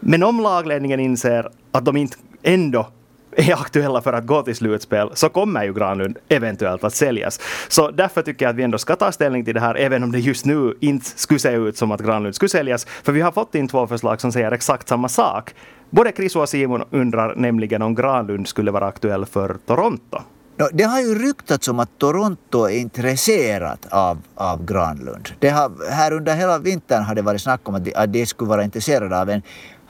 Men 0.00 0.22
om 0.22 0.40
lagledningen 0.40 1.00
inser 1.00 1.48
att 1.72 1.84
de 1.84 1.96
inte 1.96 2.16
ändå 2.42 2.88
är 3.36 3.52
aktuella 3.52 4.02
för 4.02 4.12
att 4.12 4.26
gå 4.26 4.42
till 4.42 4.56
slutspel 4.56 5.10
så 5.14 5.28
kommer 5.28 5.64
ju 5.64 5.74
Granlund 5.74 6.18
eventuellt 6.28 6.84
att 6.84 6.94
säljas. 6.94 7.40
Så 7.68 7.90
därför 7.90 8.22
tycker 8.22 8.44
jag 8.44 8.50
att 8.50 8.56
vi 8.56 8.62
ändå 8.62 8.78
ska 8.78 8.96
ta 8.96 9.12
ställning 9.12 9.44
till 9.44 9.54
det 9.54 9.60
här 9.60 9.74
även 9.74 10.02
om 10.02 10.12
det 10.12 10.18
just 10.18 10.44
nu 10.44 10.74
inte 10.80 11.06
skulle 11.06 11.40
se 11.40 11.52
ut 11.52 11.76
som 11.76 11.92
att 11.92 12.00
Granlund 12.00 12.34
skulle 12.34 12.48
säljas. 12.48 12.84
För 12.84 13.12
vi 13.12 13.20
har 13.20 13.32
fått 13.32 13.54
in 13.54 13.68
två 13.68 13.86
förslag 13.86 14.20
som 14.20 14.32
säger 14.32 14.52
exakt 14.52 14.88
samma 14.88 15.08
sak. 15.08 15.54
Både 15.90 16.12
Chris 16.12 16.36
och 16.36 16.48
Simon 16.48 16.84
undrar 16.90 17.34
nämligen 17.36 17.82
om 17.82 17.94
Granlund 17.94 18.48
skulle 18.48 18.70
vara 18.70 18.86
aktuell 18.86 19.26
för 19.26 19.56
Toronto. 19.66 20.18
No, 20.56 20.66
det 20.72 20.84
har 20.84 21.00
ju 21.00 21.14
ryktats 21.14 21.68
om 21.68 21.78
att 21.78 21.98
Toronto 21.98 22.64
är 22.64 22.78
intresserat 22.78 23.86
av, 23.90 24.18
av 24.34 24.64
Granlund. 24.64 25.28
Det 25.38 25.48
har, 25.48 25.90
här 25.90 26.12
under 26.12 26.34
hela 26.34 26.58
vintern 26.58 27.02
har 27.02 27.14
det 27.14 27.22
varit 27.22 27.40
snack 27.40 27.68
om 27.68 27.74
att 27.74 27.84
de, 27.84 27.94
att 27.94 28.12
de 28.12 28.26
skulle 28.26 28.48
vara 28.48 28.64
intresserade 28.64 29.20
av 29.20 29.30
en 29.30 29.42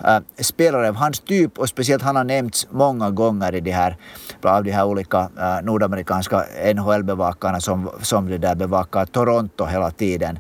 äh, 0.05 0.19
spelare 0.41 0.89
av 0.89 0.95
hans 0.95 1.21
typ 1.21 1.59
och 1.59 1.69
speciellt 1.69 2.03
han 2.03 2.17
har 2.17 2.25
nämnts 2.25 2.69
många 2.71 3.11
gånger 3.11 3.55
i 3.55 3.61
de 3.61 3.71
här, 3.71 3.97
av 4.43 4.65
de 4.65 4.71
här 4.71 4.85
olika 4.85 5.19
äh, 5.39 5.63
nordamerikanska 5.63 6.45
NHL-bevakarna 6.75 7.61
som, 7.61 7.91
som 8.03 8.27
det 8.27 8.39
där 8.39 8.55
bevakar 8.55 9.07
Toronto 9.07 9.65
hela 9.65 9.91
tiden. 9.91 10.39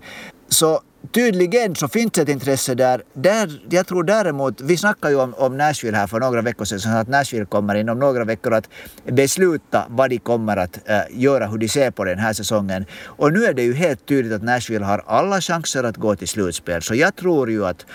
Så 0.49 0.81
tydligen 1.13 1.75
så 1.75 1.89
finns 1.89 2.19
ett 2.19 2.29
intresse 2.29 2.75
där. 2.75 3.03
där. 3.15 3.63
Jag 3.71 3.87
tror 3.87 4.05
däremot, 4.05 4.61
vi 4.61 4.77
snackade 4.77 5.15
ju 5.15 5.21
om, 5.21 5.35
om 5.35 5.57
Nashville 5.57 5.97
här 5.97 6.07
för 6.07 6.21
några 6.21 6.43
veckor 6.43 6.65
sedan, 6.65 6.81
så 6.81 6.89
att 6.89 7.09
Nashville 7.09 7.47
kommer 7.47 7.75
inom 7.75 7.99
några 7.99 8.25
veckor 8.25 8.55
att 8.55 8.69
besluta 9.05 9.87
vad 9.89 10.11
de 10.11 10.19
kommer 10.19 10.57
att 10.57 10.89
äh, 10.89 11.01
göra, 11.11 11.47
hur 11.47 11.59
de 11.59 11.69
ser 11.69 11.91
på 11.91 12.05
den 12.05 12.19
här 12.19 12.33
säsongen. 12.33 12.85
Och 13.05 13.33
nu 13.33 13.45
är 13.45 13.55
det 13.55 13.63
ju 13.63 13.75
helt 13.75 14.07
tydligt 14.07 14.33
att 14.33 14.43
Nashville 14.43 14.85
har 14.85 15.03
alla 15.07 15.41
chanser 15.41 15.85
att 15.85 15.97
gå 15.97 16.17
till 16.17 16.29
slutspel. 16.29 16.83
Så 16.83 16.95
jag 16.95 17.17
tror 17.17 17.51
ju 17.51 17.67
att 17.67 17.87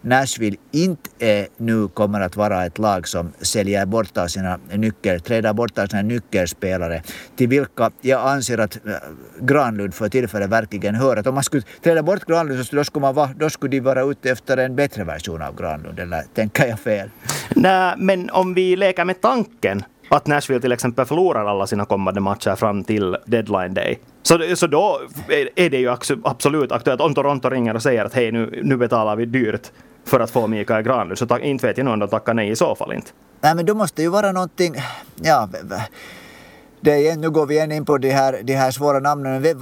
Nashville 0.00 0.56
inte 0.72 1.10
är, 1.18 1.46
nu 1.56 1.88
kommer 1.88 2.20
att 2.20 2.36
vara 2.36 2.66
ett 2.66 2.78
lag 2.78 3.08
som 3.08 3.32
säljer 3.40 3.86
bort 3.86 4.18
av 4.18 4.26
sina 4.26 4.58
nyckel, 4.72 5.20
träder 5.20 5.52
bort 5.52 5.78
av 5.78 5.86
sina 5.86 6.02
nyckelspelare, 6.02 7.02
till 7.36 7.48
vilka 7.48 7.90
jag 8.00 8.28
anser 8.28 8.58
att 8.58 8.86
äh, 8.86 8.92
Granlund 9.40 9.94
för 9.94 10.08
tillfället 10.08 10.50
verkligen 10.50 10.94
hör. 10.94 11.16
Att 11.16 11.26
om 11.26 11.34
man 11.34 11.44
skulle 11.44 11.62
träda 11.82 12.02
bort 12.02 12.24
Granlund 12.26 12.51
så 12.56 12.76
då 12.76 12.84
skulle, 12.84 13.00
man 13.00 13.14
vara, 13.14 13.30
då 13.36 13.50
skulle 13.50 13.70
de 13.70 13.80
vara 13.80 14.02
ute 14.02 14.30
efter 14.30 14.56
en 14.56 14.76
bättre 14.76 15.04
version 15.04 15.42
av 15.42 15.56
Granlund, 15.56 15.98
eller 15.98 16.22
tänker 16.34 16.66
jag 16.66 16.80
fel? 16.80 17.10
Nej, 17.56 17.94
men 17.98 18.30
om 18.30 18.54
vi 18.54 18.76
leker 18.76 19.04
med 19.04 19.20
tanken 19.20 19.84
att 20.08 20.26
Nashville 20.26 20.60
till 20.60 20.72
exempel 20.72 21.04
förlorar 21.04 21.46
alla 21.46 21.66
sina 21.66 21.84
kommande 21.84 22.20
matcher 22.20 22.56
fram 22.56 22.84
till 22.84 23.16
deadline 23.26 23.74
day. 23.74 23.98
Så, 24.22 24.56
så 24.56 24.66
då 24.66 25.00
är 25.56 25.70
det 25.70 25.78
ju 25.78 25.96
absolut 26.24 26.72
aktuellt 26.72 27.00
om 27.00 27.14
Toronto 27.14 27.50
ringer 27.50 27.74
och 27.74 27.82
säger 27.82 28.04
att 28.04 28.14
hej 28.14 28.32
nu, 28.32 28.60
nu 28.62 28.76
betalar 28.76 29.16
vi 29.16 29.24
dyrt 29.24 29.70
för 30.04 30.20
att 30.20 30.30
få 30.30 30.46
Mikael 30.46 30.82
Granlund. 30.82 31.18
Så 31.18 31.38
inte 31.38 31.66
vet 31.66 31.76
jag 31.76 31.84
nog 31.84 31.94
om 31.94 32.00
de 32.00 32.08
tackar 32.08 32.34
nej 32.34 32.50
i 32.50 32.56
så 32.56 32.74
fall 32.74 32.92
inte. 32.92 33.10
Nej 33.40 33.54
men 33.54 33.66
då 33.66 33.74
måste 33.74 34.02
ju 34.02 34.08
vara 34.08 34.32
någonting, 34.32 34.74
ja 35.22 35.48
det 36.82 36.98
igen, 36.98 37.20
nu 37.20 37.30
går 37.30 37.46
vi 37.46 37.54
igen 37.54 37.72
in 37.72 37.84
på 37.84 37.98
de 37.98 38.10
här, 38.10 38.40
de 38.42 38.54
här 38.54 38.70
svåra 38.70 39.00
namnen. 39.00 39.42
Vem, 39.42 39.58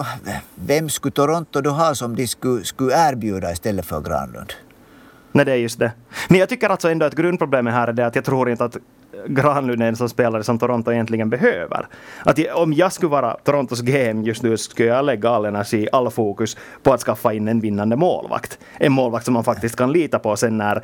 vem 0.54 0.88
skulle 0.88 1.12
Toronto 1.12 1.60
då 1.60 1.70
ha 1.70 1.94
som 1.94 2.16
de 2.16 2.26
skulle, 2.26 2.64
skulle 2.64 3.08
erbjuda 3.08 3.52
istället 3.52 3.86
för 3.86 4.00
Granlund? 4.00 4.52
Nej, 5.32 5.44
det 5.44 5.52
är 5.52 5.56
just 5.56 5.78
det. 5.78 5.92
Men 6.28 6.38
jag 6.38 6.48
tycker 6.48 6.68
alltså 6.68 6.88
ändå 6.88 7.06
att 7.06 7.14
grundproblemet 7.14 7.74
här 7.74 7.88
är 7.88 7.92
det 7.92 8.06
att 8.06 8.14
jag 8.14 8.24
tror 8.24 8.50
inte 8.50 8.64
att 8.64 8.76
Granlund 9.26 9.82
är 9.82 9.86
en 9.86 9.96
sån 9.96 10.08
spelare 10.08 10.44
som 10.44 10.58
Toronto 10.58 10.92
egentligen 10.92 11.30
behöver. 11.30 11.86
Att 12.24 12.38
om 12.54 12.72
jag 12.72 12.92
skulle 12.92 13.10
vara 13.10 13.34
Torontos 13.34 13.80
GM 13.80 14.22
just 14.22 14.42
nu 14.42 14.56
skulle 14.56 14.88
jag 14.88 15.04
lägga 15.04 15.30
all 15.30 15.44
energi, 15.44 15.88
all 15.92 16.10
fokus 16.10 16.56
på 16.82 16.92
att 16.92 17.00
skaffa 17.00 17.32
in 17.32 17.48
en 17.48 17.60
vinnande 17.60 17.96
målvakt. 17.96 18.58
En 18.78 18.92
målvakt 18.92 19.24
som 19.24 19.34
man 19.34 19.44
faktiskt 19.44 19.76
kan 19.76 19.92
lita 19.92 20.18
på 20.18 20.36
sen 20.36 20.58
när 20.58 20.82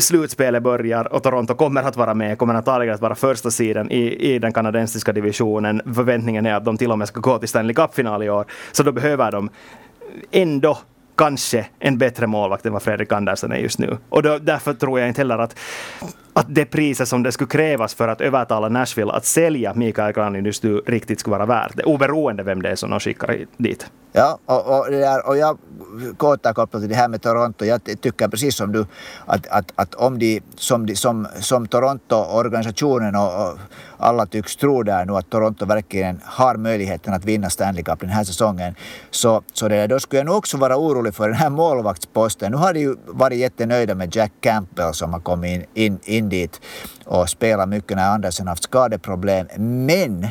slutspelet 0.00 0.62
börjar 0.62 1.12
och 1.12 1.22
Toronto 1.22 1.54
kommer 1.54 1.82
att 1.82 1.96
vara 1.96 2.14
med, 2.14 2.38
kommer 2.38 2.54
antagligen 2.54 2.94
att 2.94 3.00
vara 3.00 3.14
första 3.14 3.50
sidan 3.50 3.90
i, 3.90 4.34
i 4.34 4.38
den 4.38 4.52
kanadensiska 4.52 5.12
divisionen. 5.12 5.82
Förväntningen 5.94 6.46
är 6.46 6.54
att 6.54 6.64
de 6.64 6.76
till 6.76 6.92
och 6.92 6.98
med 6.98 7.08
ska 7.08 7.20
gå 7.20 7.38
till 7.38 7.48
Stanley 7.48 7.74
Cup-final 7.74 8.22
i 8.22 8.30
år. 8.30 8.46
Så 8.72 8.82
då 8.82 8.92
behöver 8.92 9.32
de 9.32 9.50
ändå 10.30 10.78
kanske 11.22 11.66
en 11.78 11.98
bättre 11.98 12.26
målvakt 12.26 12.66
än 12.66 12.72
vad 12.72 12.82
Fredrik 12.82 13.12
Andersson 13.12 13.52
är 13.52 13.56
just 13.56 13.78
nu. 13.78 13.98
Och 14.08 14.22
då, 14.22 14.38
därför 14.38 14.74
tror 14.74 15.00
jag 15.00 15.08
inte 15.08 15.20
heller 15.20 15.38
att, 15.38 15.58
att 16.32 16.46
det 16.48 16.64
priset 16.64 17.08
som 17.08 17.22
det 17.22 17.32
skulle 17.32 17.48
krävas 17.48 17.94
för 17.94 18.08
att 18.08 18.20
övertala 18.20 18.68
Nashville 18.68 19.12
att 19.12 19.24
sälja 19.24 19.74
Mikael 19.74 20.12
Granlund 20.12 20.46
just 20.46 20.62
nu 20.62 20.82
riktigt 20.86 21.20
skulle 21.20 21.36
vara 21.36 21.46
värt 21.46 21.76
det, 21.76 21.82
oberoende 21.82 22.42
vem 22.42 22.62
det 22.62 22.70
är 22.70 22.76
som 22.76 22.90
de 22.90 23.00
skickar 23.00 23.38
dit. 23.56 23.86
Ja, 24.12 24.38
och, 24.46 24.78
och, 24.78 24.90
det 24.90 24.98
där, 24.98 25.28
och 25.28 25.36
jag 25.36 25.58
återkopplar 26.18 26.80
till 26.80 26.88
det 26.88 26.94
här 26.94 27.08
med 27.08 27.22
Toronto. 27.22 27.64
Jag 27.64 27.84
tycker 27.84 28.28
precis 28.28 28.56
som 28.56 28.72
du 28.72 28.86
att, 29.26 29.46
att, 29.46 29.72
att 29.74 29.94
om 29.94 30.18
de, 30.18 30.40
som, 30.56 30.86
de, 30.86 30.96
som, 30.96 31.28
som 31.40 31.68
Toronto-organisationen 31.68 33.16
och, 33.16 33.52
och, 33.52 33.58
alla 33.98 34.26
tycks 34.26 34.56
tro 34.56 34.82
där 34.82 35.04
nu 35.04 35.12
att 35.12 35.30
Toronto 35.30 35.66
verkligen 35.66 36.20
har 36.24 36.56
möjligheten 36.56 37.14
att 37.14 37.24
vinna 37.24 37.50
Stanley 37.50 37.82
Cup 37.82 38.00
den 38.00 38.08
här 38.08 38.24
säsongen. 38.24 38.74
Så, 39.10 39.42
så 39.52 39.68
det, 39.68 39.86
då 39.86 40.00
skulle 40.00 40.20
jag 40.20 40.26
nog 40.26 40.36
också 40.36 40.56
vara 40.56 40.76
orolig 40.76 41.14
för 41.14 41.28
den 41.28 41.36
här 41.36 41.50
målvaktsposten. 41.50 42.52
Nu 42.52 42.58
har 42.58 42.72
de 42.72 42.80
ju 42.80 42.96
varit 43.06 43.38
jättenöjda 43.38 43.94
med 43.94 44.16
Jack 44.16 44.32
Campbell 44.40 44.94
som 44.94 45.12
har 45.12 45.20
kommit 45.20 45.50
in, 45.50 45.66
in, 45.74 45.98
in 46.04 46.28
dit 46.28 46.60
och 47.04 47.28
spelat 47.28 47.68
mycket 47.68 47.96
när 47.96 48.10
Andersen 48.10 48.48
haft 48.48 48.62
skadeproblem. 48.62 49.46
Men 49.86 50.26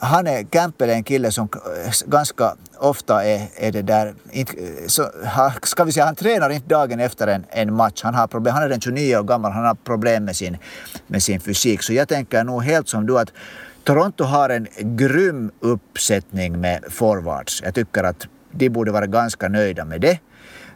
han 0.00 0.26
är, 0.26 0.42
Campbell 0.42 0.90
är 0.90 0.94
en 0.94 1.04
kille 1.04 1.32
som 1.32 1.48
ganska 2.06 2.54
ofta 2.78 3.24
är, 3.24 3.48
är 3.56 3.72
det 3.72 3.82
där, 3.82 4.14
så, 4.86 5.10
ska 5.62 5.84
vi 5.84 5.92
säga, 5.92 6.06
han 6.06 6.14
tränar 6.14 6.50
inte 6.50 6.68
dagen 6.68 7.00
efter 7.00 7.26
en, 7.26 7.44
en 7.50 7.74
match. 7.74 8.00
Han, 8.02 8.14
har 8.14 8.26
problem, 8.26 8.54
han 8.54 8.62
är 8.62 8.68
den 8.68 8.80
29 8.80 9.16
år 9.16 9.22
gammal, 9.22 9.52
han 9.52 9.64
har 9.64 9.74
problem 9.74 10.24
med 10.24 10.36
sin, 10.36 10.56
med 11.06 11.22
sin 11.22 11.40
fysik. 11.40 11.82
Så 11.82 11.92
jag 11.92 12.08
tänker 12.08 12.44
nog 12.44 12.62
helt 12.64 12.88
som 12.88 13.06
du 13.06 13.18
att 13.18 13.32
Toronto 13.84 14.24
har 14.24 14.48
en 14.48 14.66
grym 14.80 15.50
uppsättning 15.60 16.60
med 16.60 16.84
forwards. 16.88 17.62
Jag 17.64 17.74
tycker 17.74 18.04
att 18.04 18.26
de 18.50 18.68
borde 18.68 18.92
vara 18.92 19.06
ganska 19.06 19.48
nöjda 19.48 19.84
med 19.84 20.00
det. 20.00 20.18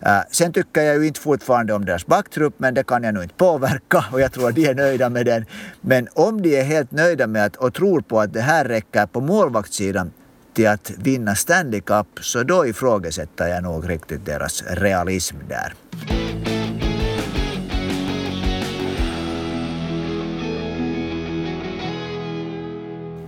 Uh, 0.07 0.21
sen 0.31 0.53
tycker 0.53 0.83
jag 0.83 0.97
ju 0.97 1.07
inte 1.07 1.21
fortfarande 1.21 1.75
om 1.75 1.85
deras 1.85 2.07
backtrupp, 2.07 2.55
men 2.59 2.75
det 2.75 2.85
kan 2.85 3.03
jag 3.03 3.15
nog 3.15 3.23
inte 3.23 3.35
påverka 3.35 4.05
och 4.13 4.21
jag 4.21 4.33
tror 4.33 4.49
att 4.49 4.55
de 4.55 4.67
är 4.67 4.75
nöjda 4.75 5.11
med 5.11 5.27
den. 5.27 5.45
Men 5.81 6.09
om 6.15 6.43
de 6.43 6.61
är 6.61 6.65
helt 6.65 6.91
nöjda 6.91 7.27
med 7.27 7.45
att, 7.45 7.57
och 7.57 7.75
tror 7.75 8.01
på 8.01 8.21
att 8.21 8.33
det 8.33 8.41
här 8.41 8.65
räcker 8.65 9.07
på 9.07 9.21
målvaktssidan 9.21 10.13
till 10.53 10.69
att 10.69 10.91
vinna 10.99 11.35
Stanley 11.35 11.81
Cup, 11.81 12.07
så 12.21 12.43
då 12.43 12.67
ifrågasätter 12.67 13.47
jag 13.49 13.63
nog 13.63 13.91
riktigt 13.91 14.27
deras 14.27 14.63
realism 14.67 15.37
där. 15.49 15.75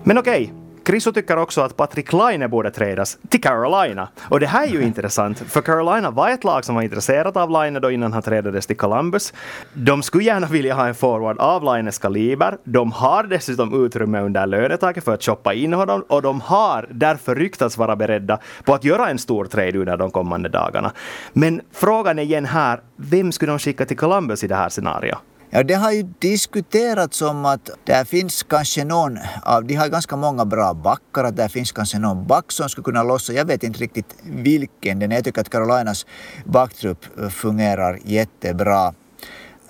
Men 0.04 0.18
okej. 0.18 0.65
Chriso 0.86 1.12
tycker 1.12 1.36
också 1.36 1.60
att 1.60 1.76
Patrick 1.76 2.12
Laine 2.12 2.48
borde 2.48 2.70
tradas 2.70 3.18
till 3.28 3.40
Carolina. 3.40 4.08
Och 4.28 4.40
det 4.40 4.46
här 4.46 4.66
är 4.66 4.70
ju 4.70 4.82
intressant, 4.92 5.38
för 5.38 5.62
Carolina 5.62 6.10
var 6.10 6.30
ett 6.30 6.44
lag 6.44 6.64
som 6.64 6.74
var 6.74 6.82
intresserat 6.82 7.36
av 7.36 7.50
Laine 7.50 7.80
då 7.80 7.90
innan 7.90 8.12
han 8.12 8.22
tradades 8.22 8.66
till 8.66 8.76
Columbus. 8.76 9.32
De 9.72 10.02
skulle 10.02 10.24
gärna 10.24 10.46
vilja 10.46 10.74
ha 10.74 10.86
en 10.86 10.94
forward 10.94 11.38
av 11.38 11.64
Laines 11.64 11.98
kaliber. 11.98 12.58
De 12.64 12.92
har 12.92 13.24
dessutom 13.24 13.84
utrymme 13.84 14.20
under 14.20 14.46
lönetaket 14.46 15.04
för 15.04 15.14
att 15.14 15.22
shoppa 15.22 15.54
in 15.54 15.72
honom 15.72 16.04
och 16.08 16.22
de 16.22 16.40
har 16.40 16.88
därför 16.90 17.34
ryktats 17.34 17.78
vara 17.78 17.96
beredda 17.96 18.38
på 18.64 18.74
att 18.74 18.84
göra 18.84 19.08
en 19.08 19.18
stor 19.18 19.44
trade 19.44 19.78
under 19.78 19.96
de 19.96 20.10
kommande 20.10 20.48
dagarna. 20.48 20.92
Men 21.32 21.60
frågan 21.72 22.18
är 22.18 22.22
igen 22.22 22.44
här, 22.44 22.80
vem 22.96 23.32
skulle 23.32 23.52
de 23.52 23.58
skicka 23.58 23.84
till 23.84 23.96
Columbus 23.96 24.44
i 24.44 24.46
det 24.46 24.56
här 24.56 24.68
scenariot? 24.68 25.18
Ja, 25.50 25.62
det 25.62 25.74
har 25.74 25.92
ju 25.92 26.02
diskuterats 26.02 27.22
om 27.22 27.44
att 27.44 27.70
där 27.84 28.04
finns 28.04 28.42
kanske 28.42 28.84
någon 28.84 29.18
av, 29.42 29.64
de 29.64 29.74
har 29.74 29.88
ganska 29.88 30.16
många 30.16 30.44
bra 30.44 30.74
backar, 30.74 31.24
att 31.24 31.36
där 31.36 31.48
finns 31.48 31.72
kanske 31.72 31.98
någon 31.98 32.26
back 32.26 32.52
som 32.52 32.68
skulle 32.68 32.84
kunna 32.84 33.02
lossa. 33.02 33.32
Jag 33.32 33.44
vet 33.44 33.62
inte 33.62 33.78
riktigt 33.78 34.16
vilken 34.22 34.98
den 34.98 35.12
är. 35.12 35.16
Jag 35.16 35.24
tycker 35.24 35.40
att 35.40 35.48
Carolinas 35.48 36.06
backtrupp 36.44 37.18
eh, 37.18 37.28
fungerar 37.28 37.98
jättebra 38.04 38.94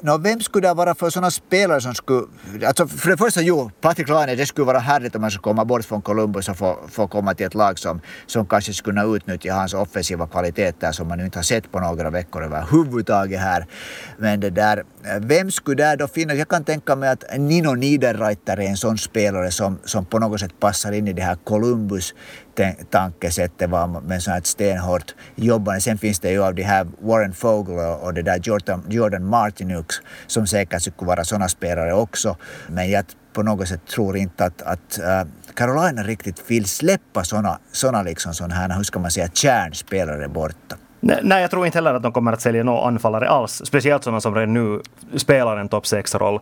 no, 0.06 0.18
vem 0.18 0.40
skulle 0.40 0.68
det 0.68 0.75
vara 0.75 0.94
för 0.94 1.10
sådana 1.10 1.30
spelare 1.30 1.80
som 1.80 1.94
skulle... 1.94 2.26
Alltså 2.66 2.86
för 2.86 3.10
det 3.10 3.16
första, 3.16 3.40
jo, 3.42 3.70
Patrik 3.80 4.08
Laine, 4.08 4.34
det 4.36 4.46
skulle 4.46 4.64
vara 4.64 4.78
härligt 4.78 5.16
om 5.16 5.22
han 5.22 5.30
skulle 5.30 5.42
komma 5.42 5.64
bort 5.64 5.84
från 5.84 6.02
Columbus 6.02 6.48
och 6.48 6.56
få, 6.56 6.78
få 6.88 7.08
komma 7.08 7.34
till 7.34 7.46
ett 7.46 7.54
lag 7.54 7.78
som, 7.78 8.00
som 8.26 8.46
kanske 8.46 8.72
skulle 8.72 9.00
kunna 9.00 9.16
utnyttja 9.16 9.54
hans 9.54 9.75
offensiva 9.75 10.26
kvaliteter 10.26 10.92
som 10.92 11.08
man 11.08 11.20
inte 11.20 11.38
har 11.38 11.42
sett 11.42 11.72
på 11.72 11.80
några 11.80 12.10
veckor 12.10 12.44
överhuvudtaget 12.44 13.40
här. 13.40 13.66
Men 14.18 14.40
det 14.40 14.50
där, 14.50 14.84
vem 15.20 15.50
skulle 15.50 15.82
där 15.82 15.96
då 15.96 16.08
finnas? 16.08 16.36
Jag 16.36 16.48
kan 16.48 16.64
tänka 16.64 16.96
mig 16.96 17.08
att 17.08 17.25
Nino 17.38 17.75
Niederreiter 17.75 18.56
är 18.56 18.68
en 18.68 18.76
sån 18.76 18.98
spelare 18.98 19.50
som, 19.50 19.78
som 19.84 20.04
på 20.04 20.18
något 20.18 20.40
sätt 20.40 20.60
passar 20.60 20.92
in 20.92 21.08
i 21.08 21.12
det 21.12 21.22
här 21.22 21.36
Columbus 21.44 22.14
tankesättet 22.90 23.70
var 23.70 23.86
med 23.86 24.22
sånt 24.22 24.46
stenhårt 24.46 25.14
jobbande. 25.34 25.80
Sen 25.80 25.98
finns 25.98 26.20
det 26.20 26.30
ju 26.30 26.44
av 26.44 26.54
de 26.54 26.62
här 26.62 26.86
Warren 27.00 27.32
Fogle 27.32 27.86
och 27.86 28.14
det 28.14 28.22
där 28.22 28.40
Jordan, 28.42 28.84
Jordan 28.88 29.25
Martinuk 29.25 29.92
som 30.26 30.46
säkert 30.46 30.82
skulle 30.82 31.08
vara 31.08 31.25
sådana 31.25 31.48
spelare 31.48 31.94
också. 31.94 32.36
Men 32.68 32.90
jag 32.90 33.04
på 33.32 33.42
något 33.42 33.68
sätt 33.68 33.86
tror 33.86 34.16
inte 34.16 34.44
att, 34.44 34.62
att 34.62 34.98
uh, 34.98 35.30
Carolina 35.54 36.02
riktigt 36.02 36.50
vill 36.50 36.64
släppa 36.64 37.25
sådana 37.25 37.58
såna 37.72 38.02
liksom 38.02 38.34
såna 38.34 38.54
här, 38.54 38.76
hur 38.76 38.82
ska 38.82 38.98
man 38.98 39.10
säga, 39.10 39.28
kärnspelare 39.28 40.28
borta. 40.28 40.76
Nej, 41.00 41.40
jag 41.40 41.50
tror 41.50 41.66
inte 41.66 41.78
heller 41.78 41.94
att 41.94 42.02
de 42.02 42.12
kommer 42.12 42.32
att 42.32 42.40
sälja 42.40 42.64
några 42.64 42.86
anfallare 42.86 43.28
alls. 43.28 43.62
Speciellt 43.64 44.04
sådana 44.04 44.20
som 44.20 44.34
redan 44.34 44.54
nu 44.54 44.80
spelar 45.16 45.56
en 45.56 45.68
topp 45.68 45.84
6-roll. 45.84 46.40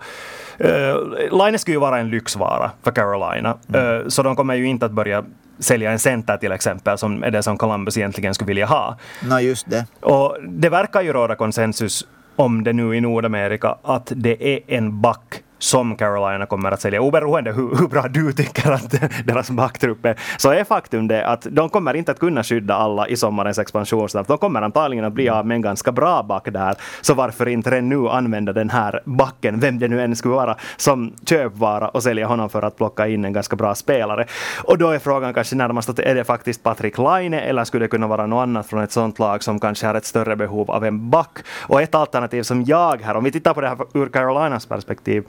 Uh, 0.61 0.71
eh, 0.71 1.47
Line 1.47 1.59
skulle 1.59 1.75
ju 1.75 1.81
vara 1.81 1.99
en 1.99 2.11
lyxvara 2.11 2.71
för 2.83 2.91
Carolina. 2.91 3.57
Mm. 3.69 3.87
Uh, 3.87 4.09
så 4.09 4.23
de 4.23 4.37
kommer 4.37 4.55
ju 4.55 4.67
inte 4.67 4.87
att 4.87 4.93
börja 4.93 5.25
sälja 5.59 5.93
en 5.93 5.99
center 5.99 6.37
till 6.37 6.53
exempel, 6.53 6.99
som 6.99 7.25
är 7.25 7.31
det 7.31 7.43
som 7.43 7.59
Columbus 7.59 7.97
egentligen 7.97 8.35
skulle 8.35 8.49
vilja 8.49 8.67
ha. 8.67 8.99
No, 9.23 9.39
just 9.39 9.71
det. 9.71 9.87
Och 10.01 10.37
det 10.49 10.69
verkar 10.69 11.03
ju 11.03 11.13
råda 11.13 11.35
konsensus 11.35 12.07
om 12.37 12.65
det 12.65 12.73
nu 12.73 12.97
i 12.97 13.01
Nordamerika 13.01 13.77
att 13.83 14.13
det 14.17 14.55
är 14.55 14.61
en 14.67 15.01
back 15.01 15.43
som 15.65 15.97
Carolina 15.97 16.47
kommer 16.47 16.71
att 16.73 16.81
sälja, 16.81 17.01
oberoende 17.01 17.53
hur, 17.53 17.77
hur 17.79 17.89
bra 17.89 18.09
du 18.09 18.33
tycker 18.33 18.73
att 18.73 18.95
deras 19.25 19.51
backtrupp 19.51 20.05
är, 20.05 20.17
så 20.37 20.51
är 20.51 20.65
faktum 20.65 21.09
det 21.09 21.27
att 21.27 21.47
de 21.51 21.69
kommer 21.69 21.95
inte 21.95 22.13
att 22.13 22.19
kunna 22.19 22.43
skydda 22.43 22.75
alla 22.75 23.09
i 23.09 23.17
sommarens 23.17 23.59
expansionsdraft. 23.59 24.29
De 24.29 24.39
kommer 24.39 24.63
antagligen 24.63 25.05
att 25.05 25.13
bli 25.13 25.29
av 25.29 25.47
med 25.47 25.55
en 25.55 25.63
ganska 25.63 25.93
bra 25.93 26.23
back 26.23 26.45
där, 26.53 26.75
så 27.01 27.15
varför 27.15 27.49
inte 27.49 27.71
redan 27.71 27.89
nu 27.89 28.09
använda 28.09 28.53
den 28.53 28.71
här 28.71 29.01
backen, 29.05 29.61
vem 29.61 29.79
det 29.79 29.89
nu 29.89 30.03
än 30.03 30.17
skulle 30.17 30.35
vara, 30.35 30.57
som 30.77 31.13
köpvara 31.27 31.89
och 31.89 32.03
sälja 32.03 32.27
honom 32.27 32.51
för 32.51 32.63
att 32.63 32.77
plocka 32.77 33.09
in 33.09 33.25
en 33.25 33.33
ganska 33.33 33.57
bra 33.57 33.75
spelare. 33.75 34.27
Och 34.65 34.79
då 34.79 34.91
är 34.91 34.99
frågan 34.99 35.35
kanske 35.35 35.57
närmast 35.57 35.89
att 35.89 35.99
är 35.99 36.15
det 36.15 36.25
faktiskt 36.25 36.63
Patrik 36.63 36.99
Laine 36.99 37.35
eller 37.35 37.65
skulle 37.65 37.85
det 37.85 37.89
kunna 37.89 38.07
vara 38.07 38.27
något 38.27 38.43
annat 38.43 38.67
från 38.67 38.83
ett 38.83 38.93
sånt 38.93 39.19
lag 39.19 39.43
som 39.43 39.61
kanske 39.61 39.87
har 39.87 39.95
ett 39.95 40.05
större 40.05 40.37
behov 40.37 40.71
av 40.71 40.85
en 40.85 41.11
back? 41.11 41.39
Och 41.69 41.83
ett 41.83 41.95
alternativ 41.95 42.43
som 42.43 42.65
jag 42.65 43.03
här, 43.03 43.17
om 43.17 43.25
vi 43.25 43.33
tittar 43.33 43.55
på 43.55 43.61
det 43.61 43.69
här 43.69 43.79
ur 43.95 44.09
Carolinas 44.09 44.67
perspektiv, 44.67 45.25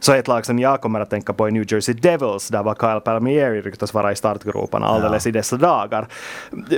så 0.00 0.12
ett 0.12 0.28
lag 0.28 0.46
som 0.46 0.58
jag 0.58 0.80
kommer 0.80 1.00
att 1.00 1.10
tänka 1.10 1.32
på 1.32 1.46
är 1.46 1.50
New 1.50 1.72
Jersey 1.72 1.94
Devils. 1.94 2.48
Där 2.48 2.62
var 2.62 2.74
Kyle 2.74 3.00
Palmieri 3.00 3.60
ryktas 3.60 3.94
vara 3.94 4.12
i 4.12 4.16
startgroparna 4.16 4.86
alldeles 4.86 5.26
ja. 5.26 5.28
i 5.28 5.32
dessa 5.32 5.56
dagar. 5.56 6.06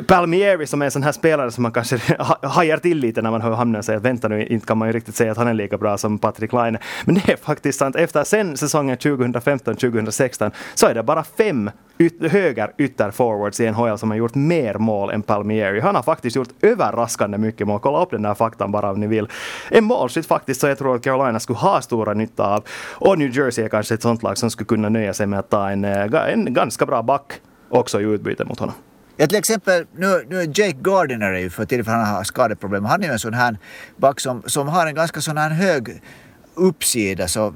Palmieri 0.07 0.67
som 0.67 0.83
är 0.83 0.85
en 0.85 0.91
sån 0.91 1.03
här 1.03 1.13
spelare 1.13 1.51
som 1.51 1.63
man 1.63 1.73
kanske 1.73 2.01
hajar 2.43 2.77
till 2.77 2.99
lite 2.99 3.23
när 3.23 3.31
man 3.31 3.41
hör 3.41 3.51
hamnen 3.51 3.83
säga 3.83 3.99
att 3.99 4.05
vänta 4.05 4.29
nu, 4.29 4.47
inte 4.47 4.67
kan 4.67 4.79
man 4.79 4.89
ju 4.89 4.93
riktigt 4.93 5.17
säga 5.17 5.33
att 5.33 5.39
han 5.39 5.49
är 5.49 5.55
lika 5.55 5.79
bra 5.79 5.99
som 5.99 6.19
Patrick 6.19 6.53
Laine. 6.53 6.79
Men 7.05 7.15
det 7.15 7.33
är 7.33 7.37
faktiskt 7.37 7.79
sant. 7.79 7.97
Efter 7.97 8.25
sen 8.25 8.57
säsongen 8.57 8.97
2015-2016 8.97 10.51
så 10.75 10.87
är 10.87 10.95
det 10.95 11.03
bara 11.03 11.25
fem 11.25 11.71
yt 11.99 12.33
höger 12.33 12.73
ytterforwards 12.79 13.61
i 13.61 13.71
NHL 13.71 13.99
som 13.99 14.11
har 14.11 14.19
gjort 14.19 14.35
mer 14.35 14.75
mål 14.75 15.11
än 15.11 15.23
Palmieri. 15.23 15.81
Han 15.81 15.95
har 15.95 16.03
faktiskt 16.03 16.37
gjort 16.37 16.49
överraskande 16.63 17.39
mycket 17.39 17.67
mål. 17.67 17.81
Kolla 17.81 18.03
upp 18.03 18.11
den 18.11 18.23
där 18.23 18.35
faktan 18.35 18.73
bara 18.73 18.91
om 18.91 19.01
ni 19.01 19.07
vill. 19.07 19.29
En 19.71 19.85
målskytt 19.85 20.27
faktiskt 20.27 20.61
så 20.61 20.67
jag 20.67 20.79
tror 20.79 20.97
att 20.97 21.03
Carolina 21.03 21.41
skulle 21.41 21.59
ha 21.59 21.81
stora 21.81 22.15
nytta 22.15 22.55
av. 22.55 22.65
Och 23.09 23.19
New 23.19 23.37
Jersey 23.37 23.65
är 23.65 23.69
kanske 23.69 23.95
ett 23.95 24.03
sånt 24.03 24.23
lag 24.23 24.38
som 24.38 24.50
skulle 24.50 24.67
kunna 24.67 24.88
nöja 24.88 25.15
sig 25.15 25.27
med 25.27 25.38
att 25.38 25.50
ta 25.50 25.71
en, 25.71 25.85
eh, 25.85 26.33
en 26.33 26.55
ganska 26.55 26.87
bra 26.87 27.03
back 27.03 27.41
också 27.69 28.00
i 28.00 28.05
utbyte 28.05 28.45
mot 28.45 28.59
honom. 28.59 28.75
Ja, 29.17 29.27
till 29.27 29.37
exempel, 29.38 29.87
nu, 29.97 30.27
nu 30.29 30.41
är 30.41 30.47
Jake 30.47 30.79
Gardiner 30.81 31.33
är 31.33 31.38
ju 31.38 31.50
för 31.50 31.65
tillfället, 31.65 32.07
han 32.07 32.15
har 32.17 32.25
skadeproblem. 32.25 32.85
Han 32.85 33.03
är 33.03 33.07
ju 33.07 33.12
en 33.12 33.19
sån 33.19 33.35
här 33.35 33.59
back 33.97 34.21
som, 34.21 34.43
som 34.47 34.69
har 34.69 34.87
en 34.87 34.95
ganska 34.95 35.21
sån 35.21 35.37
här 35.37 35.50
hög 35.50 36.03
uppsida 36.59 37.29
så 37.29 37.55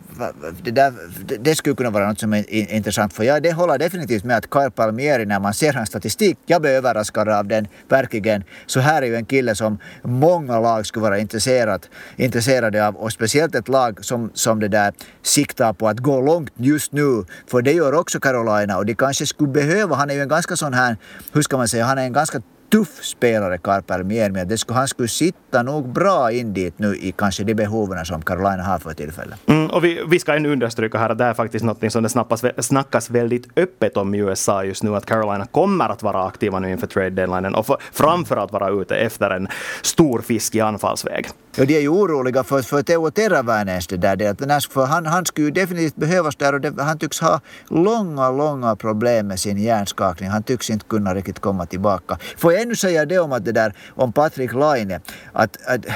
det, 0.62 0.71
där, 0.71 0.92
det 1.40 1.54
skulle 1.54 1.76
kunna 1.76 1.90
vara 1.90 2.09
något 2.09 2.21
som 2.21 2.35
är 2.35 2.73
intressant 2.73 3.12
för 3.12 3.25
jag 3.25 3.42
det 3.42 3.52
håller 3.52 3.78
definitivt 3.78 4.25
med 4.25 4.37
att 4.37 4.50
Carl 4.50 4.71
Palmieri 4.71 5.26
när 5.26 5.40
man 5.40 5.54
ser 5.54 5.73
hans 5.73 5.88
statistik, 5.88 6.38
jag 6.47 6.62
blir 6.62 6.71
överraskad 6.71 7.28
av 7.28 7.47
den 7.47 7.68
verkligen. 7.88 8.44
Så 8.66 8.80
här 8.80 9.02
är 9.02 9.06
ju 9.06 9.16
en 9.16 9.25
kille 9.25 9.54
som 9.54 9.78
många 10.02 10.61
lag 10.61 10.87
skulle 10.87 11.02
vara 11.02 11.18
intresserat, 11.18 11.90
intresserade 12.16 12.87
av 12.87 12.97
och 12.97 13.12
speciellt 13.12 13.54
ett 13.54 13.68
lag 13.68 14.04
som, 14.04 14.30
som 14.35 14.61
det 14.61 14.68
där 14.68 14.92
siktar 15.23 15.73
på 15.73 15.88
att 15.88 15.99
gå 15.99 16.21
långt 16.21 16.52
just 16.56 16.92
nu. 16.92 17.25
För 17.47 17.62
det 17.62 17.73
gör 17.73 17.94
också 17.94 18.21
Carolina 18.21 18.76
och 18.78 18.87
de 18.87 18.94
kanske 18.94 19.26
skulle 19.26 19.52
behöva, 19.52 19.97
han 19.97 20.11
är 20.11 20.14
ju 20.14 20.23
en 20.23 20.28
ganska 20.28 20.56
sån 20.56 20.75
här, 20.75 20.97
hur 21.32 21.42
ska 21.42 21.56
man 21.56 21.68
säga, 21.68 21.85
han 21.85 21.99
är 21.99 22.04
en 22.04 22.12
ganska 22.12 22.42
tuff 22.73 23.02
spelare, 23.02 23.59
Karl 23.59 23.83
Permier, 23.83 24.31
men 24.31 24.49
Det 24.49 24.59
skulle, 24.59 24.79
han 24.79 24.88
skulle 24.88 25.09
sitta 25.09 25.62
nog 25.62 25.88
bra 25.88 26.33
in 26.33 26.52
dit 26.55 26.79
nu 26.79 26.97
i 26.97 27.12
kanske 27.12 27.45
de 27.45 27.55
behoven 27.55 28.05
som 28.05 28.23
Carolina 28.23 28.62
har 28.62 28.79
för 28.79 28.95
tillfället. 28.95 29.38
Mm, 29.47 29.71
och 29.71 29.85
vi, 29.85 30.02
vi 30.09 30.19
ska 30.19 30.35
ännu 30.35 30.52
understryka 30.52 30.99
här 30.99 31.11
att 31.11 31.19
det 31.19 31.25
är 31.25 31.35
faktiskt 31.35 31.64
något 31.64 31.93
som 31.93 32.02
det 32.02 32.09
snappas, 32.09 32.45
snackas 32.59 33.11
väldigt 33.11 33.59
öppet 33.59 33.97
om 33.97 34.14
i 34.14 34.19
USA 34.19 34.64
just 34.64 34.83
nu, 34.83 34.97
att 34.97 35.07
Carolina 35.07 35.47
kommer 35.47 35.88
att 35.88 36.02
vara 36.02 36.26
aktiva 36.26 36.59
nu 36.59 36.71
inför 36.71 36.87
trade 36.87 37.11
deadline 37.11 37.55
och 37.55 37.67
för, 37.67 37.76
framförallt 37.93 38.52
vara 38.52 38.69
ute 38.71 38.97
efter 38.97 39.31
en 39.31 39.49
stor 39.83 40.21
fisk 40.21 40.55
i 40.55 40.61
anfallsväg. 40.61 41.26
Ja, 41.56 41.64
de 41.64 41.76
är 41.76 41.80
ju 41.80 41.88
oroliga 41.88 42.44
för, 42.44 42.62
för 42.62 42.82
Teo 42.82 43.10
Teräväinens 43.10 43.86
det 43.86 43.97
där. 43.97 44.17
Det, 44.17 44.67
för 44.71 44.86
han, 44.86 45.06
han 45.06 45.26
skulle 45.26 45.47
ju 45.47 45.50
definitivt 45.50 45.97
behövas 45.97 46.36
där 46.36 46.52
och 46.52 46.60
det, 46.60 46.82
han 46.82 46.99
tycks 46.99 47.21
ha 47.21 47.41
långa, 47.69 48.30
långa 48.30 48.76
problem 48.76 49.26
med 49.26 49.41
sin 49.41 49.58
hjärnskakning. 49.58 50.30
Han 50.30 50.43
tycks 50.43 50.71
inte 50.71 50.86
kunna 50.86 51.15
riktigt 51.15 51.41
komma 51.41 51.67
tillbaka. 51.67 52.19
Får 52.36 52.52
jag 52.52 52.62
ännu 52.62 52.76
säga 52.76 53.06
det 53.06 53.19
om 53.19 53.32
att 53.32 53.45
det 53.45 53.52
där 53.52 53.75
om 53.97 54.12
Patrik 54.12 54.52
Laine, 54.52 55.00
att, 55.32 55.56
att 55.67 55.86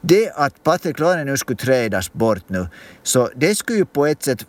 det 0.00 0.30
att 0.34 0.62
Patrik 0.62 0.98
Laine 0.98 1.24
nu 1.24 1.36
skulle 1.36 1.56
trädas 1.56 2.12
bort 2.12 2.48
nu, 2.48 2.68
så 3.02 3.30
det 3.36 3.54
skulle 3.54 3.78
ju 3.78 3.84
på 3.84 4.06
ett 4.06 4.22
sätt 4.22 4.46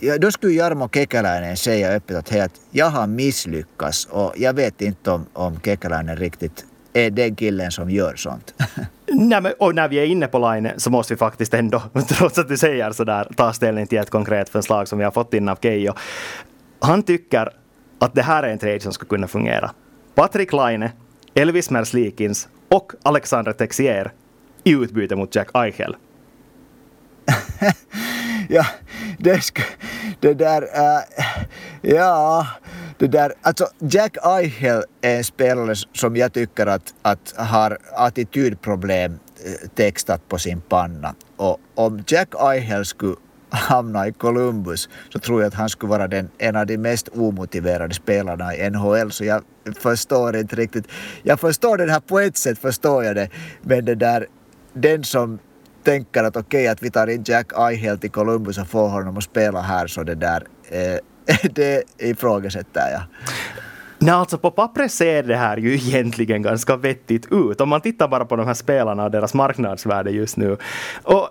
ja, 0.00 0.18
då 0.18 0.30
skulle 0.30 0.52
Jarmo 0.52 0.88
Kekäläinen 0.88 1.56
säga 1.56 1.92
öppet 1.92 2.16
att, 2.16 2.28
hej, 2.28 2.40
att 2.40 2.60
jag 2.70 2.86
har 2.86 3.06
misslyckats 3.06 4.08
och 4.10 4.32
jag 4.36 4.52
vet 4.52 4.80
inte 4.80 5.10
om, 5.10 5.26
om 5.32 5.60
Kekäläinen 5.60 6.16
riktigt 6.16 6.64
är 6.94 7.10
den 7.10 7.36
killen 7.36 7.70
som 7.70 7.90
gör 7.90 8.16
sånt. 8.16 8.54
Nej, 9.06 9.40
men, 9.40 9.52
och 9.58 9.74
när 9.74 9.88
vi 9.88 9.96
är 9.96 10.04
inne 10.04 10.26
på 10.26 10.38
Line 10.38 10.70
så 10.76 10.90
måste 10.90 11.14
vi 11.14 11.18
faktiskt 11.18 11.54
ändå, 11.54 11.82
trots 12.08 12.38
att 12.38 12.48
du 12.48 12.56
säger 12.56 12.92
sådär, 12.92 13.28
ta 13.36 13.52
ställning 13.52 13.86
till 13.86 13.98
ett 13.98 14.10
konkret 14.10 14.48
förslag 14.48 14.88
som 14.88 14.98
vi 14.98 15.04
har 15.04 15.10
fått 15.10 15.34
in 15.34 15.48
av 15.48 15.56
Keijo. 15.62 15.92
Han 16.80 17.02
tycker 17.02 17.50
att 17.98 18.14
det 18.14 18.22
här 18.22 18.42
är 18.42 18.48
en 18.48 18.58
trade 18.58 18.80
som 18.80 18.92
skulle 18.92 19.08
kunna 19.08 19.28
fungera. 19.28 19.70
Patrik 20.14 20.52
Laine, 20.52 20.90
Elvis 21.34 21.70
Merslikins 21.70 22.48
och 22.68 22.92
Alexander 23.02 23.52
Texier 23.52 24.12
i 24.64 24.72
utbyte 24.72 25.16
mot 25.16 25.34
Jack 25.34 25.48
Eichel. 25.54 25.96
ja, 28.48 28.66
det, 29.18 29.40
sk, 29.40 29.60
det 30.20 30.34
där... 30.34 30.62
äh, 30.62 31.34
ja, 31.82 32.46
det 32.98 33.06
där... 33.06 33.32
Alltså, 33.42 33.68
Jack 33.78 34.16
Eichel 34.24 34.82
är 35.02 35.16
en 35.16 35.24
spelare 35.24 35.74
som 35.92 36.16
jag 36.16 36.32
tycker 36.32 36.66
att, 36.66 36.94
att 37.02 37.34
har 37.36 37.78
attitydproblem 37.92 39.12
äh, 39.12 39.68
textat 39.74 40.28
på 40.28 40.38
sin 40.38 40.60
panna. 40.60 41.14
Och 41.36 41.58
om 41.74 42.04
Jack 42.06 42.28
Eichel 42.40 42.84
skulle 42.84 43.16
hamna 43.50 44.06
i 44.06 44.12
Columbus 44.12 44.88
så 45.12 45.18
tror 45.18 45.42
jag 45.42 45.48
att 45.48 45.54
han 45.54 45.68
skulle 45.68 45.90
vara 45.90 46.08
den, 46.08 46.30
en 46.38 46.56
av 46.56 46.66
de 46.66 46.78
mest 46.78 47.08
omotiverade 47.08 47.94
spelarna 47.94 48.56
i 48.56 48.70
NHL. 48.70 49.12
Så 49.12 49.24
jag 49.24 49.42
förstår 49.76 50.36
inte 50.36 50.56
riktigt. 50.56 50.84
Jag 51.22 51.40
förstår 51.40 51.76
det 51.76 51.92
här 51.92 52.00
på 52.00 52.20
ett 52.20 52.36
sätt, 52.36 52.58
förstår 52.58 53.04
jag 53.04 53.16
det. 53.16 53.28
Men 53.62 53.84
det 53.84 53.94
där, 53.94 54.26
den 54.72 55.04
som 55.04 55.38
tänker 55.84 56.24
att 56.24 56.36
okej 56.36 56.60
okay, 56.60 56.66
att 56.66 56.82
vi 56.82 56.90
tar 56.90 57.06
in 57.06 57.24
Jack 57.26 57.52
Eichel 57.58 57.98
till 57.98 58.10
Columbus 58.10 58.58
och 58.58 58.68
får 58.68 58.88
honom 58.88 59.16
att 59.16 59.24
spela 59.24 59.60
här 59.60 59.86
så 59.86 60.02
det 60.02 60.14
där, 60.14 60.42
eh, 60.68 60.98
det 61.50 61.82
ifrågasätter 61.98 62.90
jag. 62.92 63.02
Nej, 63.98 64.14
alltså 64.14 64.38
på 64.38 64.50
pappret 64.50 64.92
ser 64.92 65.22
det 65.22 65.36
här 65.36 65.56
ju 65.56 65.74
egentligen 65.74 66.42
ganska 66.42 66.76
vettigt 66.76 67.26
ut. 67.30 67.60
Om 67.60 67.68
man 67.68 67.80
tittar 67.80 68.08
bara 68.08 68.24
på 68.24 68.36
de 68.36 68.46
här 68.46 68.54
spelarna 68.54 69.04
och 69.04 69.10
deras 69.10 69.34
marknadsvärde 69.34 70.10
just 70.10 70.36
nu. 70.36 70.56
Och 71.02 71.28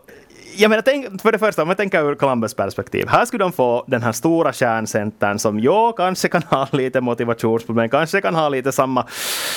jag 0.56 0.70
menar, 0.70 0.82
tänk, 0.82 1.22
för 1.22 1.32
det 1.32 1.40
första, 1.40 1.62
om 1.62 1.68
jag 1.68 1.78
tänker 1.78 2.12
ur 2.12 2.16
Columbus 2.16 2.54
perspektiv. 2.54 3.08
Här 3.08 3.26
skulle 3.26 3.44
de 3.44 3.52
få 3.52 3.84
den 3.88 4.04
här 4.04 4.12
stora 4.12 4.54
kärncentern 4.54 5.40
som 5.40 5.60
jag 5.60 5.98
kanske 5.98 6.28
kan 6.28 6.44
ha 6.44 6.68
lite 6.72 7.02
motivationsproblem, 7.02 7.90
kanske 7.90 8.22
kan 8.22 8.36
ha 8.36 8.50
lite 8.50 8.72
samma, 8.72 9.02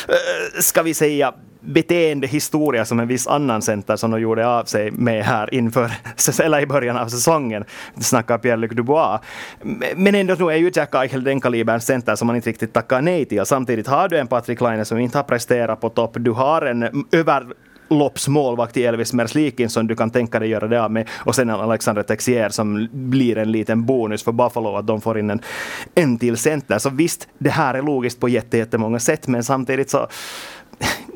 eh, 0.09 0.61
ska 0.61 0.83
vi 0.83 0.95
säga, 0.95 1.35
beteendehistoria 1.67 2.85
som 2.85 3.01
en 3.01 3.09
viss 3.09 3.27
annan 3.27 3.63
center 3.63 3.97
som 3.97 4.11
de 4.11 4.21
gjorde 4.21 4.49
av 4.49 4.65
sig 4.65 4.91
med 4.91 5.25
här 5.25 5.55
inför, 5.55 5.91
eller 6.43 6.61
i 6.61 6.67
början 6.67 6.97
av 6.97 7.09
säsongen. 7.09 7.65
Snackar 8.01 8.39
Pierre-Luc 8.39 8.75
Dubois. 8.75 9.21
Men 9.97 10.15
ändå 10.15 10.51
är 10.51 10.57
ju 10.57 10.71
Jack 10.75 10.95
Eichel 10.95 11.25
den 11.25 11.41
kaliberns 11.41 11.87
center 11.87 12.17
som 12.17 12.27
man 12.27 12.37
inte 12.37 12.51
riktigt 12.51 12.73
tackar 12.73 13.01
nej 13.01 13.25
till. 13.25 13.47
Samtidigt 13.47 13.87
har 13.87 14.09
du 14.09 14.19
en 14.19 14.27
Patrik 14.27 14.61
Laine 14.61 14.85
som 14.85 14.99
inte 14.99 15.19
har 15.19 15.23
presterat 15.23 15.81
på 15.81 15.89
topp. 15.89 16.17
Du 16.19 16.31
har 16.31 16.63
en 16.63 16.83
mm, 16.83 17.07
över 17.13 17.47
loppsmålvakt 17.89 18.77
i 18.77 18.85
Elvis 18.85 19.13
Merslikin 19.13 19.71
som 19.71 19.87
du 19.87 19.97
kan 19.97 20.11
tänka 20.11 20.39
dig 20.39 20.49
göra 20.49 20.69
det 20.69 20.83
av 20.83 20.91
med. 20.91 21.09
Och 21.15 21.35
sen 21.35 21.51
Alexander 21.51 22.03
Texier 22.03 22.49
som 22.49 22.89
blir 22.93 23.39
en 23.39 23.53
liten 23.53 23.87
bonus 23.87 24.23
för 24.23 24.33
Buffalo 24.33 24.77
att 24.77 24.87
de 24.87 25.01
får 25.01 25.19
in 25.19 25.31
en, 25.31 25.41
en 25.95 26.19
till 26.19 26.37
center. 26.37 26.79
Så 26.79 26.91
visst, 26.91 27.29
det 27.39 27.51
här 27.51 27.75
är 27.75 27.83
logiskt 27.83 28.21
på 28.21 28.29
jättemånga 28.29 28.99
sätt 28.99 29.27
men 29.27 29.45
samtidigt 29.45 29.91
så 29.91 30.09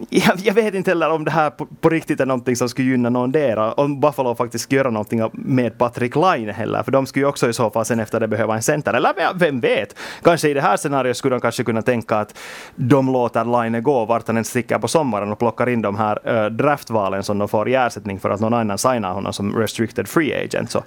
jag, 0.08 0.38
jag, 0.38 0.54
vet 0.54 0.74
inte 0.74 0.90
heller 0.90 1.10
om 1.10 1.24
det 1.24 1.30
här 1.30 1.50
på, 1.50 1.66
på, 1.66 1.88
riktigt 1.88 2.20
är 2.20 2.26
någonting 2.26 2.56
som 2.56 2.68
skulle 2.68 2.88
gynna 2.88 3.10
någon 3.10 3.32
där. 3.32 3.80
Om 3.80 4.00
Buffalo 4.00 4.34
faktiskt 4.34 4.64
skulle 4.64 4.78
göra 4.78 4.90
någonting 4.90 5.22
med 5.32 5.78
Patrick 5.78 6.16
Line 6.16 6.48
heller. 6.48 6.82
För 6.82 6.92
de 6.92 7.06
skulle 7.06 7.24
ju 7.24 7.28
också 7.28 7.48
i 7.48 7.52
så 7.52 7.70
fall 7.70 7.84
sen 7.84 8.00
efter 8.00 8.20
det 8.20 8.28
behöva 8.28 8.54
en 8.54 8.62
center. 8.62 8.94
Eller 8.94 9.38
vem 9.38 9.60
vet? 9.60 9.96
Kanske 10.22 10.48
i 10.48 10.54
det 10.54 10.60
här 10.60 10.76
scenariot 10.76 11.16
skulle 11.16 11.34
de 11.34 11.40
kanske 11.40 11.64
kunna 11.64 11.82
tänka 11.82 12.16
att 12.16 12.38
de 12.74 13.12
låter 13.12 13.62
Line 13.62 13.82
gå 13.82 14.04
vart 14.04 14.26
han 14.26 14.36
än 14.36 14.44
sticker 14.44 14.78
på 14.78 14.88
sommaren 14.88 15.32
och 15.32 15.38
plockar 15.38 15.68
in 15.68 15.82
de 15.82 15.96
här 15.96 16.44
äh, 16.44 16.50
draftvalen 16.50 17.22
som 17.22 17.38
de 17.38 17.48
får 17.48 17.68
i 17.68 17.74
ersättning 17.74 18.20
för 18.20 18.30
att 18.30 18.40
någon 18.40 18.54
annan 18.54 18.78
signar 18.78 19.12
honom 19.12 19.32
som 19.32 19.56
restricted 19.56 20.08
free 20.08 20.44
agent. 20.44 20.70
Så 20.70 20.82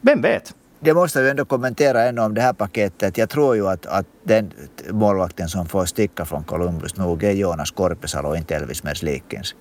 vem 0.00 0.20
vet? 0.20 0.54
Det 0.80 0.94
måste 0.94 1.22
vi 1.22 1.30
ändå 1.30 1.44
kommentera 1.44 2.02
ännu 2.02 2.20
om 2.20 2.34
det 2.34 2.40
här 2.40 2.52
paketet. 2.52 3.18
Jag 3.18 3.30
tror 3.30 3.56
ju 3.56 3.68
att, 3.68 3.86
att 3.86 4.06
den 4.22 4.52
målvakten 4.90 5.48
som 5.48 5.66
får 5.66 5.84
sticka 5.84 6.24
från 6.24 6.44
Columbus 6.44 6.96
nog 6.96 7.24
är 7.24 7.32
Jonas 7.32 7.70
Korpisalo 7.70 8.28
och 8.28 8.36
inte 8.36 8.56
Elvis 8.56 8.82
Merslikens. 8.82 9.54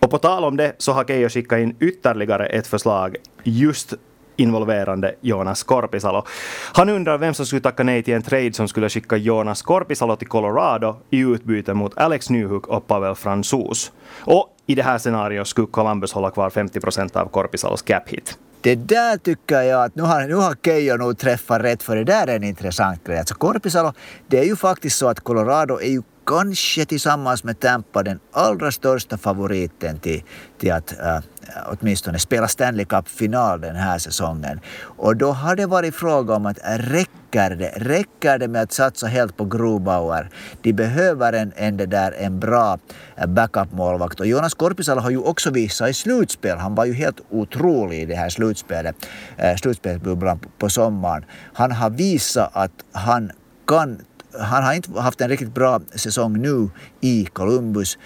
Och 0.00 0.10
på 0.10 0.18
tal 0.18 0.44
om 0.44 0.56
det 0.56 0.72
så 0.78 0.92
har 0.92 1.04
Keijo 1.04 1.28
skickat 1.28 1.58
in 1.58 1.76
ytterligare 1.80 2.46
ett 2.46 2.66
förslag 2.66 3.16
just 3.44 3.94
involverande 4.36 5.14
Jonas 5.20 5.62
Korpisalo. 5.62 6.24
Han 6.72 6.88
undrar 6.88 7.18
vem 7.18 7.34
som 7.34 7.46
skulle 7.46 7.60
tacka 7.60 7.82
nej 7.82 8.02
till 8.02 8.14
en 8.14 8.22
trade 8.22 8.52
som 8.52 8.68
skulle 8.68 8.88
skicka 8.88 9.16
Jonas 9.16 9.62
Korpisalo 9.62 10.16
till 10.16 10.28
Colorado 10.28 10.96
i 11.10 11.20
utbyte 11.20 11.74
mot 11.74 11.98
Alex 11.98 12.30
Newhook 12.30 12.66
och 12.66 12.86
Pavel 12.86 13.14
Fransos. 13.14 13.92
Och 14.20 14.55
i 14.66 14.74
det 14.74 14.82
här 14.82 14.98
scenariot 14.98 15.48
skulle 15.48 15.66
Columbus 15.66 16.12
hålla 16.12 16.30
kvar 16.30 16.50
50 16.50 16.80
procent 16.80 17.16
av 17.16 17.28
Korpisalos 17.28 17.82
cap 17.82 18.08
hit. 18.08 18.38
Det 18.60 18.74
där 18.74 19.16
tycker 19.18 19.62
jag 19.62 19.84
att 19.84 19.94
nu 19.94 20.02
har, 20.02 20.28
nu 20.28 20.34
har 20.34 20.56
Keijo 20.64 20.96
nog 20.96 21.18
träffat 21.18 21.62
rätt 21.62 21.82
för 21.82 21.96
det 21.96 22.04
där 22.04 22.26
är 22.26 22.36
en 22.36 22.44
intressant 22.44 23.04
grej. 23.04 23.18
Alltså 23.18 23.34
Korpisalo, 23.34 23.92
det 24.26 24.38
är 24.38 24.44
ju 24.44 24.56
faktiskt 24.56 24.98
så 24.98 25.08
att 25.08 25.20
Colorado 25.20 25.80
är 25.80 25.88
ju 25.88 26.02
kanske 26.26 26.84
tillsammans 26.84 27.44
med 27.44 27.60
Tampa 27.60 28.02
den 28.02 28.20
allra 28.32 28.72
största 28.72 29.18
favoriten 29.18 29.98
till, 29.98 30.22
till 30.58 30.72
att 30.72 31.00
äh, 31.00 31.18
åtminstone 31.66 32.18
spela 32.18 32.48
Stanley 32.48 32.84
Cup-final 32.84 33.60
den 33.60 33.76
här 33.76 33.98
säsongen. 33.98 34.60
Och 34.80 35.16
då 35.16 35.32
har 35.32 35.56
det 35.56 35.66
varit 35.66 35.94
fråga 35.94 36.34
om 36.34 36.46
att 36.46 36.58
räcker 36.64 37.56
det? 37.56 37.72
Räcker 37.76 38.38
det 38.38 38.48
med 38.48 38.62
att 38.62 38.72
satsa 38.72 39.06
helt 39.06 39.36
på 39.36 39.44
Grubauer? 39.44 40.30
De 40.62 40.72
behöver 40.72 41.32
en, 41.32 41.52
en, 41.56 41.76
det 41.76 41.86
där, 41.86 42.12
en 42.18 42.40
bra 42.40 42.78
äh, 43.16 43.26
backup-målvakt. 43.26 44.20
Och 44.20 44.26
Jonas 44.26 44.54
Korpisalo 44.54 45.00
har 45.00 45.10
ju 45.10 45.18
också 45.18 45.50
visat 45.50 45.90
i 45.90 45.94
slutspel. 45.94 46.58
Han 46.58 46.74
var 46.74 46.84
ju 46.84 46.92
helt 46.92 47.20
otrolig 47.30 48.02
i 48.02 48.06
det 48.06 48.16
här 48.16 48.28
slutspelet, 48.28 48.96
äh, 49.36 49.56
slutspelsbubblan 49.56 50.40
på 50.58 50.70
sommaren. 50.70 51.24
Han 51.52 51.72
har 51.72 51.90
visat 51.90 52.50
att 52.52 52.72
han 52.92 53.32
kan 53.66 53.98
han 54.40 54.64
har 54.64 54.74
inte 54.74 55.00
haft 55.00 55.20
en 55.20 55.28
riktigt 55.28 55.54
bra 55.54 55.80
säsong 55.94 56.42
nu 56.42 56.70
i 57.00 57.24
Columbus. 57.32 57.98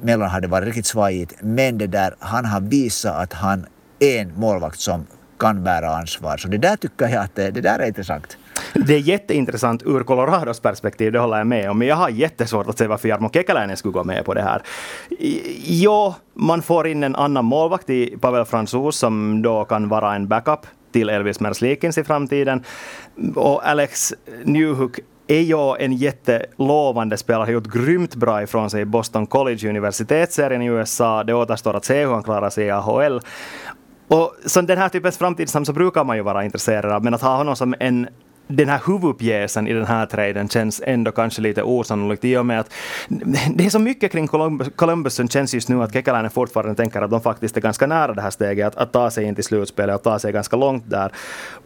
Mellan 0.00 0.30
har 0.30 0.40
det 0.40 0.48
varit 0.48 0.66
riktigt 0.66 0.86
svajigt. 0.86 1.34
Men 1.40 1.78
det 1.78 1.86
där, 1.86 2.14
han 2.18 2.44
har 2.44 2.60
visat 2.60 3.16
att 3.16 3.32
han 3.32 3.66
är 3.98 4.20
en 4.20 4.32
målvakt 4.36 4.80
som 4.80 5.06
kan 5.38 5.64
bära 5.64 5.96
ansvar. 5.96 6.36
Så 6.36 6.48
det 6.48 6.58
där 6.58 6.76
tycker 6.76 7.08
jag 7.08 7.24
att 7.24 7.34
det, 7.34 7.50
det 7.50 7.60
där 7.60 7.78
är 7.78 7.86
intressant. 7.86 8.36
Det 8.74 8.94
är 8.94 8.98
jätteintressant 8.98 9.82
ur 9.82 10.02
Colorados 10.02 10.60
perspektiv, 10.60 11.12
det 11.12 11.18
håller 11.18 11.38
jag 11.38 11.46
med 11.46 11.70
om. 11.70 11.78
Men 11.78 11.88
jag 11.88 11.96
har 11.96 12.08
jättesvårt 12.08 12.66
att 12.68 12.78
se 12.78 12.86
varför 12.86 13.08
Jarmo 13.08 13.30
Kekäläinen 13.30 13.76
skulle 13.76 13.92
gå 13.92 14.04
med 14.04 14.24
på 14.24 14.34
det 14.34 14.42
här. 14.42 14.62
Jo, 15.64 16.14
man 16.34 16.62
får 16.62 16.86
in 16.86 17.02
en 17.02 17.16
annan 17.16 17.44
målvakt 17.44 17.90
i 17.90 18.16
Pavel 18.20 18.44
Fransus 18.44 18.96
som 18.96 19.42
då 19.42 19.64
kan 19.64 19.88
vara 19.88 20.14
en 20.14 20.28
backup 20.28 20.66
till 20.92 21.08
Elvis 21.08 21.40
Merzlikins 21.40 21.98
i 21.98 22.04
framtiden. 22.04 22.64
Och 23.34 23.68
Alex 23.68 24.14
Newhook 24.44 25.00
är 25.34 25.80
en 25.80 25.92
jättelovande 25.92 27.16
spelare, 27.16 27.44
har 27.44 27.52
gjort 27.52 27.66
grymt 27.66 28.14
bra 28.14 28.42
ifrån 28.42 28.70
sig 28.70 28.80
i 28.80 28.84
Boston 28.84 29.26
College 29.26 29.68
universitetsserien 29.68 30.62
i 30.62 30.66
USA. 30.66 31.24
Det 31.24 31.34
återstår 31.34 31.76
att 31.76 31.84
se 31.84 32.04
hur 32.04 32.12
han 32.12 32.22
klarar 32.22 32.50
sig 32.50 32.66
i 32.66 32.70
AHL. 32.70 33.20
Och 34.08 34.34
så 34.46 34.60
den 34.60 34.78
här 34.78 34.88
typens 34.88 35.18
framtidsnamn 35.18 35.66
så 35.66 35.72
brukar 35.72 36.04
man 36.04 36.16
ju 36.16 36.22
vara 36.22 36.44
intresserad 36.44 36.92
av, 36.92 37.04
men 37.04 37.14
att 37.14 37.22
ha 37.22 37.36
honom 37.36 37.56
som 37.56 37.74
en 37.80 38.08
den 38.46 38.68
här 38.68 38.80
huvudpjäsen 38.86 39.68
i 39.68 39.72
den 39.72 39.86
här 39.86 40.06
traden 40.06 40.48
känns 40.48 40.82
ändå 40.86 41.12
kanske 41.12 41.42
lite 41.42 41.62
osannolikt 41.62 42.24
i 42.24 42.36
och 42.36 42.46
med 42.46 42.60
att 42.60 42.72
det 43.54 43.66
är 43.66 43.70
så 43.70 43.78
mycket 43.78 44.12
kring 44.12 44.28
Columbus, 44.28 44.68
Columbus 44.76 45.14
som 45.14 45.28
känns 45.28 45.54
just 45.54 45.68
nu 45.68 45.82
att 45.82 45.92
Kekäläinen 45.92 46.30
fortfarande 46.30 46.74
tänker 46.74 47.02
att 47.02 47.10
de 47.10 47.20
faktiskt 47.20 47.56
är 47.56 47.60
ganska 47.60 47.86
nära 47.86 48.14
det 48.14 48.22
här 48.22 48.30
steget, 48.30 48.66
att, 48.66 48.76
att 48.76 48.92
ta 48.92 49.10
sig 49.10 49.24
in 49.24 49.34
till 49.34 49.44
slutspelet 49.44 49.96
och 49.96 50.02
ta 50.02 50.18
sig 50.18 50.32
ganska 50.32 50.56
långt 50.56 50.90
där. 50.90 51.12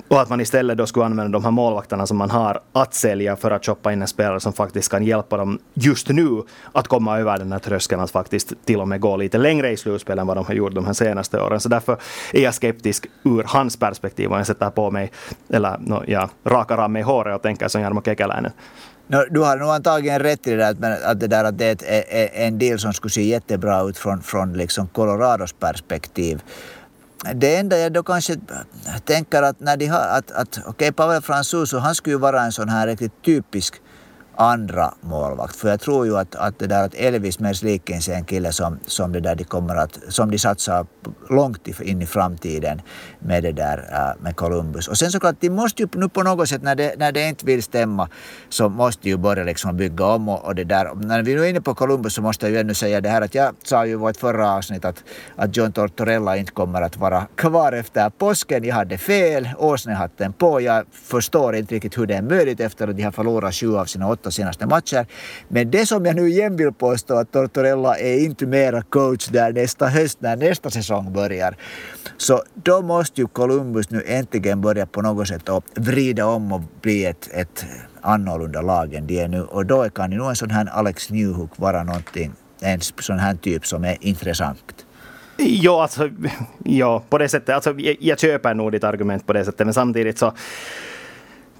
Och 0.09 0.21
att 0.21 0.29
man 0.29 0.41
istället 0.41 0.79
då 0.79 0.87
skulle 0.87 1.05
använda 1.05 1.33
de 1.33 1.45
här 1.45 1.51
målvakterna 1.51 2.07
som 2.07 2.17
man 2.17 2.31
har 2.31 2.61
att 2.73 2.95
sälja 2.95 3.37
för 3.37 3.51
att 3.51 3.67
shoppa 3.67 3.93
in 3.93 4.03
en 4.03 4.09
spelare 4.09 4.41
som 4.41 4.53
faktiskt 4.53 4.91
kan 4.91 5.05
hjälpa 5.05 5.37
dem 5.37 5.59
just 5.75 6.09
nu 6.09 6.43
att 6.73 6.89
komma 6.89 7.19
över 7.19 7.39
den 7.39 7.53
här 7.53 7.59
tröskeln 7.59 8.01
att 8.01 8.11
faktiskt 8.11 8.53
till 8.65 8.81
och 8.81 8.89
med 8.89 9.01
gå 9.01 9.17
lite 9.17 9.39
längre 9.39 9.71
i 9.71 9.77
slutspelet 9.77 10.21
än 10.21 10.27
vad 10.27 10.37
de 10.37 10.45
har 10.47 10.55
gjort 10.55 10.75
de 10.75 10.87
här 10.87 10.93
senaste 10.93 11.41
åren. 11.41 11.61
Så 11.61 11.69
därför 11.69 11.97
är 12.33 12.43
jag 12.43 12.55
skeptisk 12.55 13.07
ur 13.23 13.45
hans 13.47 13.77
perspektiv 13.77 14.33
och 14.33 14.39
jag 14.39 14.47
sätter 14.47 14.71
på 14.71 14.91
mig, 14.91 15.13
eller 15.51 15.79
no, 15.79 16.03
ja, 16.07 16.29
raka 16.75 16.89
mig 16.89 17.01
i 17.01 17.03
håret 17.03 17.37
och 17.37 17.43
tänker 17.43 17.69
som 17.69 17.81
Jarmo 17.81 18.03
Kekäläinen. 18.03 18.53
No, 19.09 19.19
du 19.31 19.41
har 19.41 19.57
nog 19.57 19.71
antagligen 19.71 20.19
rätt 20.19 20.47
i 20.47 20.51
det 20.51 20.57
där 20.57 21.11
att, 21.11 21.21
det, 21.21 21.27
där, 21.27 21.45
att 21.45 21.59
det 21.59 21.83
är 21.83 22.47
en 22.47 22.59
deal 22.59 22.79
som 22.79 22.93
skulle 22.93 23.13
se 23.13 23.23
jättebra 23.23 23.83
ut 23.83 23.99
från, 23.99 24.23
från 24.23 24.53
liksom 24.53 24.87
Colorados 24.87 25.53
perspektiv. 25.53 26.43
Det 27.35 27.57
enda 27.57 27.79
jag 27.79 27.93
då 27.93 28.03
kanske 28.03 28.37
tänker 29.05 29.43
att 29.43 29.61
när 29.61 29.77
de 29.77 29.87
har 29.87 30.01
att, 30.01 30.31
att 30.31 30.59
okej 30.59 30.71
okay, 30.71 30.93
Pavel 30.93 31.23
Fransuso 31.23 31.79
han 31.79 31.95
skulle 31.95 32.15
ju 32.15 32.21
vara 32.21 32.43
en 32.43 32.53
sån 32.53 32.69
här 32.69 32.87
riktigt 32.87 33.23
typisk 33.23 33.75
andra 34.37 34.95
målvakt. 35.01 35.57
För 35.57 35.69
jag 35.69 35.81
tror 35.81 36.07
ju 36.07 36.17
att, 36.19 36.35
att 36.35 36.59
det 36.59 36.67
där 36.67 36.85
att 36.85 36.95
Elvis 36.95 37.41
Merzlikins 37.41 38.09
är 38.09 38.15
en 38.15 38.25
kille 38.25 38.53
som, 38.53 38.79
som, 38.87 39.13
det 39.13 39.21
där 39.21 39.35
de 39.35 39.45
kommer 39.45 39.77
att, 39.77 39.99
som 40.09 40.31
de 40.31 40.39
satsar 40.39 40.87
långt 41.31 41.69
in 41.81 42.03
i 42.03 42.07
framtiden 42.07 42.83
med 43.19 43.43
det 43.43 43.53
där 43.53 43.79
äh, 43.93 44.23
med 44.23 44.37
Columbus. 44.37 44.89
Och 44.89 44.99
sen 44.99 45.11
såklart, 45.11 45.37
de 45.41 45.51
måste 45.51 45.83
ju 45.83 45.89
nu 45.95 46.09
på 46.09 46.23
något 46.23 46.49
sätt 46.49 46.63
när 46.63 46.75
det, 46.75 46.95
när 46.99 47.13
det 47.13 47.29
inte 47.29 47.47
vill 47.47 47.63
stämma 47.63 48.09
så 48.49 48.69
måste 48.69 49.03
de 49.03 49.09
ju 49.09 49.17
börja 49.17 49.45
liksom 49.45 49.77
bygga 49.77 50.07
om 50.07 50.29
och, 50.29 50.45
och 50.45 50.55
det 50.55 50.65
där. 50.65 50.95
När 50.95 51.23
vi 51.23 51.35
nu 51.35 51.45
är 51.45 51.49
inne 51.49 51.61
på 51.61 51.75
Columbus 51.75 52.15
så 52.15 52.23
måste 52.23 52.47
jag 52.47 52.53
ju 52.53 52.59
ännu 52.59 52.75
säga 52.75 53.01
det 53.01 53.09
här 53.09 53.23
att 53.23 53.35
jag 53.35 53.55
sa 53.65 53.87
ju 53.87 53.93
i 53.93 53.95
vårt 53.95 54.17
förra 54.17 54.53
avsnitt 54.53 54.85
att, 54.85 55.05
att 55.37 55.57
John 55.57 55.73
Tortorella 55.73 56.37
inte 56.37 56.53
kommer 56.53 56.83
att 56.83 56.97
vara 56.97 57.27
kvar 57.35 57.73
efter 57.73 58.11
påsken. 58.11 58.65
Jag 58.65 58.75
hade 58.75 58.99
fel, 58.99 59.49
åsnehatten 59.59 60.33
på. 60.33 60.61
Jag 60.61 60.85
förstår 60.93 61.57
inte 61.57 61.75
riktigt 61.75 61.99
hur 61.99 62.07
det 62.07 62.15
är 62.15 62.23
möjligt 62.23 62.61
efter 62.61 62.89
att 62.89 62.97
de 62.97 63.03
har 63.03 63.13
förlorat 63.13 63.55
sju 63.55 63.77
av 63.77 63.85
sina 63.85 64.09
åtta 64.09 64.26
åtta 64.27 64.31
senaste 64.31 64.67
matcher. 64.67 65.07
Men 65.49 65.71
det 65.71 65.87
som 65.87 66.05
jag 66.05 66.17
nu 66.17 66.29
igen 66.29 66.57
vill 66.57 66.73
påstå 66.73 67.15
att 67.15 67.33
Tortorella 67.33 67.99
är 67.99 68.25
inte 68.25 68.47
mera 68.47 68.83
coach 68.83 69.29
där 69.29 69.53
nästa 69.53 69.87
höst 69.87 70.19
när 70.21 70.37
nästa 70.37 70.71
säsong 70.71 71.13
börjar. 71.13 71.57
Så 72.17 72.43
då 72.55 72.83
måste 72.83 73.21
ju 73.21 73.27
Columbus 73.27 73.91
nu 73.91 74.03
äntligen 74.07 74.61
börja 74.61 74.87
på 74.87 75.03
något 75.03 75.29
sätt 75.29 75.49
att 75.49 75.65
vrida 75.75 76.27
om 76.27 76.53
och 76.53 76.63
bli 76.83 77.05
ett, 77.05 77.29
ett 77.33 77.65
annorlunda 78.03 78.63
lag 78.63 78.95
än 78.95 79.07
de 79.07 79.21
är 79.21 79.29
nu. 79.29 79.43
Och 79.43 79.67
då 79.67 79.89
kan 79.91 80.13
ju 80.13 80.19
nog 80.19 80.29
en 80.29 80.37
sån 80.37 80.51
här 80.51 80.67
Alex 80.67 81.11
Newhook 81.11 81.51
vara 81.59 81.83
någonting, 81.83 82.33
en 82.61 82.81
sån 82.81 83.19
här 83.19 83.35
typ 83.35 83.67
som 83.67 83.85
är 83.85 83.97
intressant. 84.01 84.87
Ja, 85.39 85.83
alltså, 85.83 86.11
ja, 86.65 87.03
på 87.09 87.19
det 87.19 87.29
sättet. 87.29 87.55
Alltså, 87.55 87.75
jag, 87.79 87.97
jag 88.01 88.19
köper 88.19 88.55
nog 88.55 88.73
ditt 88.73 88.85
argument 88.85 89.27
på 89.27 89.33
det 89.33 89.45
sättet, 89.45 89.67
men 89.67 89.75
samtidigt 89.75 90.19
så 90.19 90.33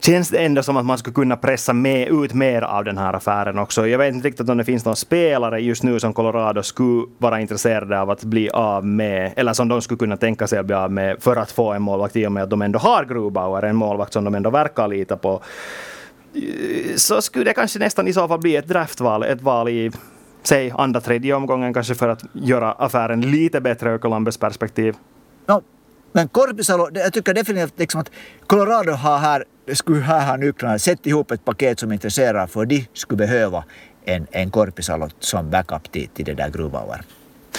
känns 0.01 0.29
det 0.29 0.39
ändå 0.39 0.63
som 0.63 0.77
att 0.77 0.87
man 0.87 0.99
skulle 0.99 1.15
kunna 1.15 1.37
pressa 1.37 1.73
med, 1.73 2.09
ut 2.09 2.35
mer 2.35 2.63
av 2.63 2.85
den 2.85 2.99
här 2.99 3.13
affären 3.13 3.59
också. 3.59 3.87
Jag 3.87 3.99
vet 3.99 4.15
inte 4.15 4.29
riktigt 4.29 4.49
om 4.49 4.59
det 4.59 4.65
finns 4.65 4.85
någon 4.85 4.97
spelare 4.97 5.61
just 5.61 5.83
nu 5.83 6.01
som 6.01 6.13
Colorado 6.13 6.63
skulle 6.63 7.07
vara 7.19 7.41
intresserade 7.41 8.01
av 8.01 8.11
att 8.11 8.25
bli 8.25 8.51
av 8.51 8.87
med, 8.87 9.33
eller 9.37 9.53
som 9.53 9.69
de 9.69 9.83
skulle 9.83 9.99
kunna 9.99 10.17
tänka 10.17 10.47
sig 10.47 10.59
att 10.59 10.67
bli 10.67 10.77
av 10.77 10.93
med 10.93 11.23
för 11.23 11.37
att 11.37 11.53
få 11.53 11.73
en 11.73 11.83
målvakt 11.83 12.17
i 12.17 12.27
och 12.27 12.33
med 12.33 12.43
att 12.43 12.51
de 12.51 12.63
ändå 12.63 12.79
har 12.79 13.05
Grubauer, 13.05 13.63
en 13.63 13.77
målvakt 13.77 14.13
som 14.13 14.25
de 14.25 14.35
ändå 14.35 14.51
verkar 14.51 14.89
lita 14.89 15.17
på. 15.17 15.43
Så 16.97 17.23
skulle 17.23 17.45
det 17.45 17.53
kanske 17.53 17.79
nästan 17.79 18.09
i 18.09 18.13
så 18.13 18.29
fall 18.29 18.39
bli 18.39 18.57
ett 18.57 18.69
draftval, 18.69 19.23
ett 19.23 19.43
val 19.43 19.69
i 19.69 19.91
säg 20.43 20.73
andra, 20.77 21.01
tredje 21.01 21.35
omgången 21.35 21.75
kanske 21.75 21.95
för 21.95 22.09
att 22.09 22.25
göra 22.33 22.73
affären 22.73 23.21
lite 23.21 23.61
bättre 23.61 23.91
ur 23.91 23.99
Columbus 23.99 24.37
perspektiv. 24.37 24.97
No, 25.47 25.63
men 26.13 26.29
Korpisalo, 26.29 26.89
jag 26.93 27.13
tycker 27.13 27.35
definitivt 27.35 27.79
liksom 27.79 28.01
att 28.01 28.11
Colorado 28.47 28.93
har 28.93 29.19
här, 29.19 29.45
skulle 29.75 30.01
här 30.01 30.27
ha 30.27 30.37
nycklarna, 30.37 30.79
sätt 30.79 31.07
ihop 31.07 31.31
ett 31.31 31.45
paket 31.45 31.81
som 31.81 31.93
intresserar 31.93 32.47
för 32.47 32.67
de 32.67 32.87
skulle 32.93 33.17
behöva 33.17 33.65
en, 34.05 34.27
en 34.31 34.51
Korpisalo 34.51 35.09
som 35.19 35.51
backup 35.51 35.93
till, 35.93 36.09
till 36.09 36.25
det 36.25 36.35
där 36.35 36.51
Gruvauer. 36.51 37.03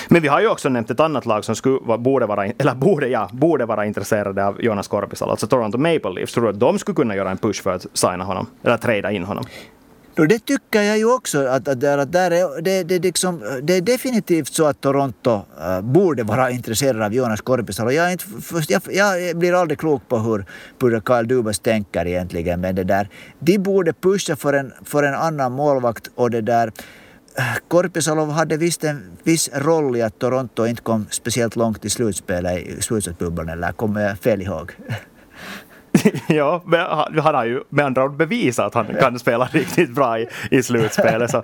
Men 0.10 0.22
vi 0.22 0.28
har 0.28 0.42
ju 0.42 0.48
också 0.48 0.70
nämnt 0.70 0.92
ett 0.92 1.00
annat 1.00 1.26
lag 1.26 1.46
som 1.46 1.56
skulle, 1.56 1.98
borde, 1.98 2.26
vara, 2.26 2.46
eller 2.46 2.76
borde, 2.76 3.08
ja, 3.08 3.30
borde 3.34 3.66
vara 3.66 3.86
intresserade 3.86 4.46
av 4.46 4.62
Jonas 4.62 4.88
Korpisalo, 4.88 5.32
alltså 5.32 5.48
Toronto 5.48 5.78
Maple 5.78 6.12
Leafs. 6.12 6.34
Tror 6.34 6.44
du 6.44 6.50
att 6.50 6.60
de 6.60 6.80
skulle 6.80 6.96
kunna 6.96 7.16
göra 7.16 7.32
en 7.32 7.38
push 7.38 7.64
för 7.64 7.74
att 7.74 7.86
signa 7.94 8.24
honom, 8.24 8.48
eller 8.64 8.78
trada 8.78 9.12
in 9.12 9.24
honom? 9.24 9.46
Och 10.18 10.28
det 10.28 10.40
tycker 10.40 10.82
jag 10.82 10.98
ju 10.98 11.14
också 11.14 11.48
att, 11.48 11.68
att, 11.68 11.84
att 11.84 12.12
där 12.12 12.32
är, 12.32 12.62
det, 12.62 12.84
det, 12.84 13.00
liksom, 13.00 13.60
det 13.64 13.74
är 13.74 13.82
definitivt 13.82 14.54
så 14.54 14.66
att 14.66 14.82
Toronto 14.82 15.42
äh, 15.62 15.82
borde 15.82 16.24
vara 16.24 16.52
intresserad 16.52 17.02
av 17.02 17.14
Jonas 17.14 17.42
Korpisalo. 17.42 17.92
Jag, 17.92 18.12
inte, 18.12 18.26
jag, 18.68 18.82
jag 19.22 19.38
blir 19.38 19.54
aldrig 19.54 19.80
klok 19.80 20.08
på 20.08 20.18
hur, 20.18 20.46
hur 20.82 21.00
Karl 21.00 21.28
Dubas 21.28 21.60
tänker 21.60 22.08
egentligen. 22.08 22.62
Men 22.62 22.76
det 22.76 22.84
där, 22.84 23.10
de 23.40 23.58
borde 23.58 23.94
pusha 23.94 24.36
för 24.36 24.54
en, 24.54 24.74
för 24.86 25.04
en 25.04 25.14
annan 25.14 25.52
målvakt 25.52 26.10
och 26.16 26.32
det 26.32 26.42
där 26.42 26.72
eh, 27.38 27.44
Korpisalo 27.68 28.26
hade 28.26 28.58
visst 28.58 28.84
en 28.84 29.18
viss 29.24 29.50
roll 29.54 29.96
i 29.96 30.02
att 30.02 30.20
Toronto 30.20 30.66
inte 30.66 30.82
kom 30.82 31.06
speciellt 31.10 31.56
långt 31.56 31.86
i 31.86 31.90
slutspelet, 31.90 32.58
i 32.58 32.82
slutspelsbubblan, 32.82 33.50
eller 33.50 33.72
kommer 33.72 34.02
eh, 34.02 34.08
jag 34.08 34.20
fel 34.20 34.42
ihåg? 34.42 34.72
ja, 36.28 36.62
men 36.66 36.80
han 37.20 37.36
har 37.36 37.46
ju 37.46 37.64
med 37.70 37.86
andra 37.86 38.04
ord 38.04 38.16
bevisat 38.16 38.66
att 38.66 38.74
han 38.74 38.96
kan 39.00 39.20
spela 39.20 39.46
riktigt 39.46 39.96
bra 39.96 40.20
i, 40.20 40.28
i 40.52 40.64
slutspelet. 40.64 41.32
Så 41.32 41.44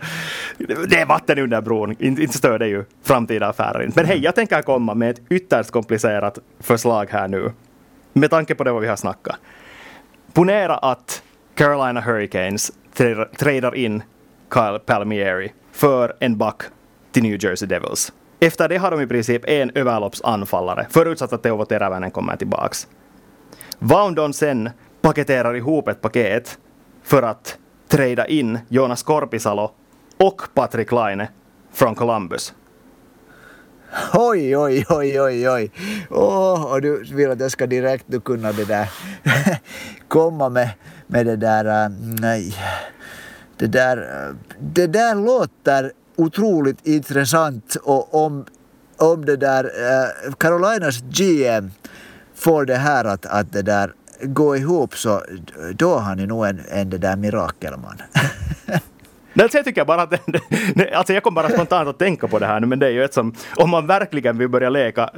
det 0.87 0.99
är 0.99 1.05
vatten 1.05 1.39
under 1.39 1.61
bron, 1.61 1.95
inte 1.99 2.37
stör 2.37 2.59
det 2.59 2.67
ju 2.67 2.85
framtida 3.03 3.47
affärer. 3.47 3.89
Men 3.95 4.05
hej, 4.05 4.19
jag 4.23 4.35
tänker 4.35 4.61
komma 4.61 4.93
med 4.93 5.09
ett 5.09 5.21
ytterst 5.29 5.71
komplicerat 5.71 6.39
förslag 6.59 7.07
här 7.11 7.27
nu. 7.27 7.51
Med 8.13 8.29
tanke 8.29 8.55
på 8.55 8.63
det 8.63 8.71
vad 8.71 8.81
vi 8.81 8.87
har 8.87 8.95
snackat. 8.95 9.35
Ponera 10.33 10.75
att 10.75 11.23
Carolina 11.55 12.01
Hurricanes 12.01 12.71
tradar 13.37 13.75
in 13.75 14.03
Kyle 14.53 14.79
Palmieri 14.85 15.51
för 15.71 16.13
en 16.19 16.37
back 16.37 16.61
till 17.11 17.23
New 17.23 17.43
Jersey 17.43 17.67
Devils. 17.67 18.13
Efter 18.39 18.69
det 18.69 18.77
har 18.77 18.91
de 18.91 19.01
i 19.01 19.07
princip 19.07 19.45
en 19.45 19.71
överloppsanfallare, 19.75 20.87
förutsatt 20.89 21.33
att 21.33 21.43
Teuvo 21.43 21.65
Teräväinen 21.65 22.11
kommer 22.11 22.35
tillbaks. 22.35 22.87
Vaundon 23.85 24.33
sen 24.33 24.69
paketerar 25.01 25.55
ihop 25.55 25.87
ett 25.87 26.01
paket 26.01 26.57
för 27.03 27.23
att 27.23 27.57
trada 27.87 28.27
in 28.27 28.59
Jonas 28.67 29.03
Korpisalo 29.03 29.71
och 30.17 30.41
Patrik 30.53 30.91
Laine 30.91 31.27
från 31.73 31.95
Columbus? 31.95 32.53
Oj, 34.13 34.57
oj, 34.57 34.85
oj, 34.89 35.21
oj, 35.21 35.49
oj. 35.49 35.71
Oh, 36.09 36.63
och 36.63 36.81
du 36.81 37.03
vill 37.03 37.31
att 37.31 37.39
jag 37.39 37.51
ska 37.51 37.67
direkt 37.67 38.05
du 38.07 38.19
kunna 38.19 38.51
det 38.51 38.65
där 38.65 38.89
komma 40.07 40.49
med, 40.49 40.69
med 41.07 41.25
det 41.25 41.35
där, 41.35 41.85
äh, 41.85 41.91
nej. 42.19 42.55
Det 43.57 43.67
där, 43.67 44.29
det 44.59 44.87
där 44.87 45.15
låter 45.15 45.91
otroligt 46.15 46.87
intressant 46.87 47.75
och 47.83 48.25
om, 48.25 48.45
om 48.97 49.25
det 49.25 49.37
där 49.37 49.63
äh, 49.65 50.33
Carolinas 50.33 51.01
GM 51.01 51.71
får 52.35 52.65
det 52.65 52.75
här 52.75 53.05
att, 53.05 53.25
att 53.25 53.53
det 53.53 53.61
där 53.61 53.93
gå 54.21 54.57
ihop 54.57 54.97
så 54.97 55.21
då 55.73 55.97
har 55.97 56.15
ni 56.15 56.25
nog 56.25 56.45
en, 56.45 56.61
en 56.71 56.89
det 56.89 56.97
där 56.97 57.15
mirakelman. 57.15 58.01
Alltså 59.41 59.57
jag 59.57 59.65
tycker 59.65 59.85
bara 59.85 60.01
att 60.01 60.13
alltså 60.93 61.13
jag 61.13 61.23
kom 61.23 61.33
bara 61.33 61.49
spontant 61.49 61.89
att 61.89 61.99
tänka 61.99 62.27
på 62.27 62.39
det 62.39 62.45
här 62.45 62.59
nu, 62.59 62.67
men 62.67 62.79
det 62.79 62.85
är 62.85 62.91
ju 62.91 63.03
ett 63.03 63.13
som, 63.13 63.35
om 63.55 63.69
man 63.69 63.87
verkligen 63.87 64.37
vill 64.37 64.49
börja 64.49 64.69
leka 64.69 65.09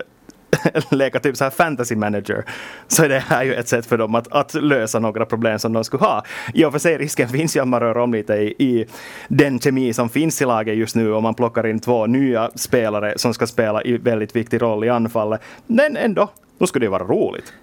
leka 0.91 1.19
typ 1.19 1.37
så 1.37 1.43
här 1.43 1.51
fantasy 1.51 1.95
manager 1.95 2.45
så 2.87 3.03
är 3.03 3.09
det 3.09 3.19
här 3.19 3.43
ju 3.43 3.53
ett 3.53 3.67
sätt 3.67 3.85
för 3.85 3.97
dem 3.97 4.15
att, 4.15 4.31
att 4.31 4.53
lösa 4.53 4.99
några 4.99 5.25
problem 5.25 5.59
som 5.59 5.73
de 5.73 5.83
skulle 5.83 6.03
ha. 6.03 6.23
I 6.53 6.65
och 6.65 6.71
för 6.71 6.79
sig 6.79 6.97
risken 6.97 7.29
finns 7.29 7.55
ju 7.55 7.59
att 7.59 7.67
man 7.67 7.79
rör 7.79 7.97
om 7.97 8.13
lite 8.13 8.33
i, 8.33 8.55
i 8.57 8.85
den 9.27 9.59
kemi 9.59 9.93
som 9.93 10.09
finns 10.09 10.41
i 10.41 10.45
laget 10.45 10.77
just 10.77 10.95
nu 10.95 11.13
om 11.13 11.23
man 11.23 11.33
plockar 11.33 11.67
in 11.67 11.79
två 11.79 12.05
nya 12.05 12.51
spelare 12.55 13.13
som 13.17 13.33
ska 13.33 13.47
spela 13.47 13.83
i 13.83 13.97
väldigt 13.97 14.35
viktig 14.35 14.61
roll 14.61 14.83
i 14.83 14.89
anfallet. 14.89 15.41
Men 15.67 15.97
ändå, 15.97 16.29
då 16.57 16.67
skulle 16.67 16.85
det 16.85 16.89
vara 16.89 17.03
roligt. 17.03 17.53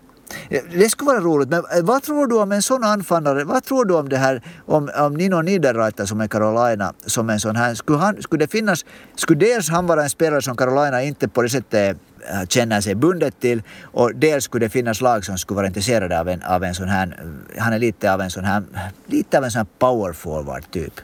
Eh, 0.51 0.63
det 0.73 0.89
skulle 0.89 1.07
vara 1.07 1.21
roligt, 1.21 1.49
men 1.49 1.59
eh, 1.59 1.83
vad 1.83 2.03
tror 2.03 2.27
du 2.27 2.35
om 2.39 2.53
en 2.53 2.63
sån 2.63 2.85
anfallare? 2.85 3.45
Vad 3.45 3.65
tror 3.65 3.85
du 3.85 3.95
om 3.95 4.09
det 4.09 4.17
här 4.17 4.43
om, 4.67 4.91
om 4.99 5.15
Nino 5.15 5.43
Niederreiter 5.43 6.05
som 6.07 6.21
är 6.21 6.29
Carolina 6.29 6.93
som 7.07 7.31
en 7.31 7.41
sån 7.41 7.57
här? 7.57 7.75
Skulle, 7.75 7.99
han, 7.99 8.23
skulle 8.23 8.45
det 8.45 8.51
finnas, 8.51 8.85
skulle 9.15 9.39
dels 9.39 9.69
han 9.69 9.87
vara 9.87 10.03
en 10.03 10.11
spelare 10.11 10.43
som 10.43 10.57
Carolina 10.57 11.03
inte 11.03 11.29
på 11.29 11.43
det 11.43 11.49
sättet 11.49 11.97
eh, 12.31 12.47
känner 12.49 12.81
sig 12.81 12.95
bundet 12.95 13.41
till 13.41 13.63
och 13.83 14.15
dels 14.15 14.45
skulle 14.45 14.67
det 14.67 14.71
finnas 14.71 15.01
lag 15.01 15.25
som 15.25 15.39
skulle 15.39 15.57
vara 15.57 15.67
intresserade 15.67 16.21
av 16.21 16.29
en, 16.29 16.43
av 16.43 16.65
en 16.65 16.75
sån 16.75 16.89
här, 16.89 17.17
han 17.59 17.73
är 17.73 17.79
lite 17.79 18.15
av 18.15 18.21
en 18.21 18.31
sån 18.31 18.45
här, 18.45 18.63
lite 19.07 19.39
av 19.39 19.45
en 19.45 19.51
sån 19.51 19.59
här 19.59 19.67
power 19.79 20.13
forward 20.13 20.71
typ. 20.71 21.01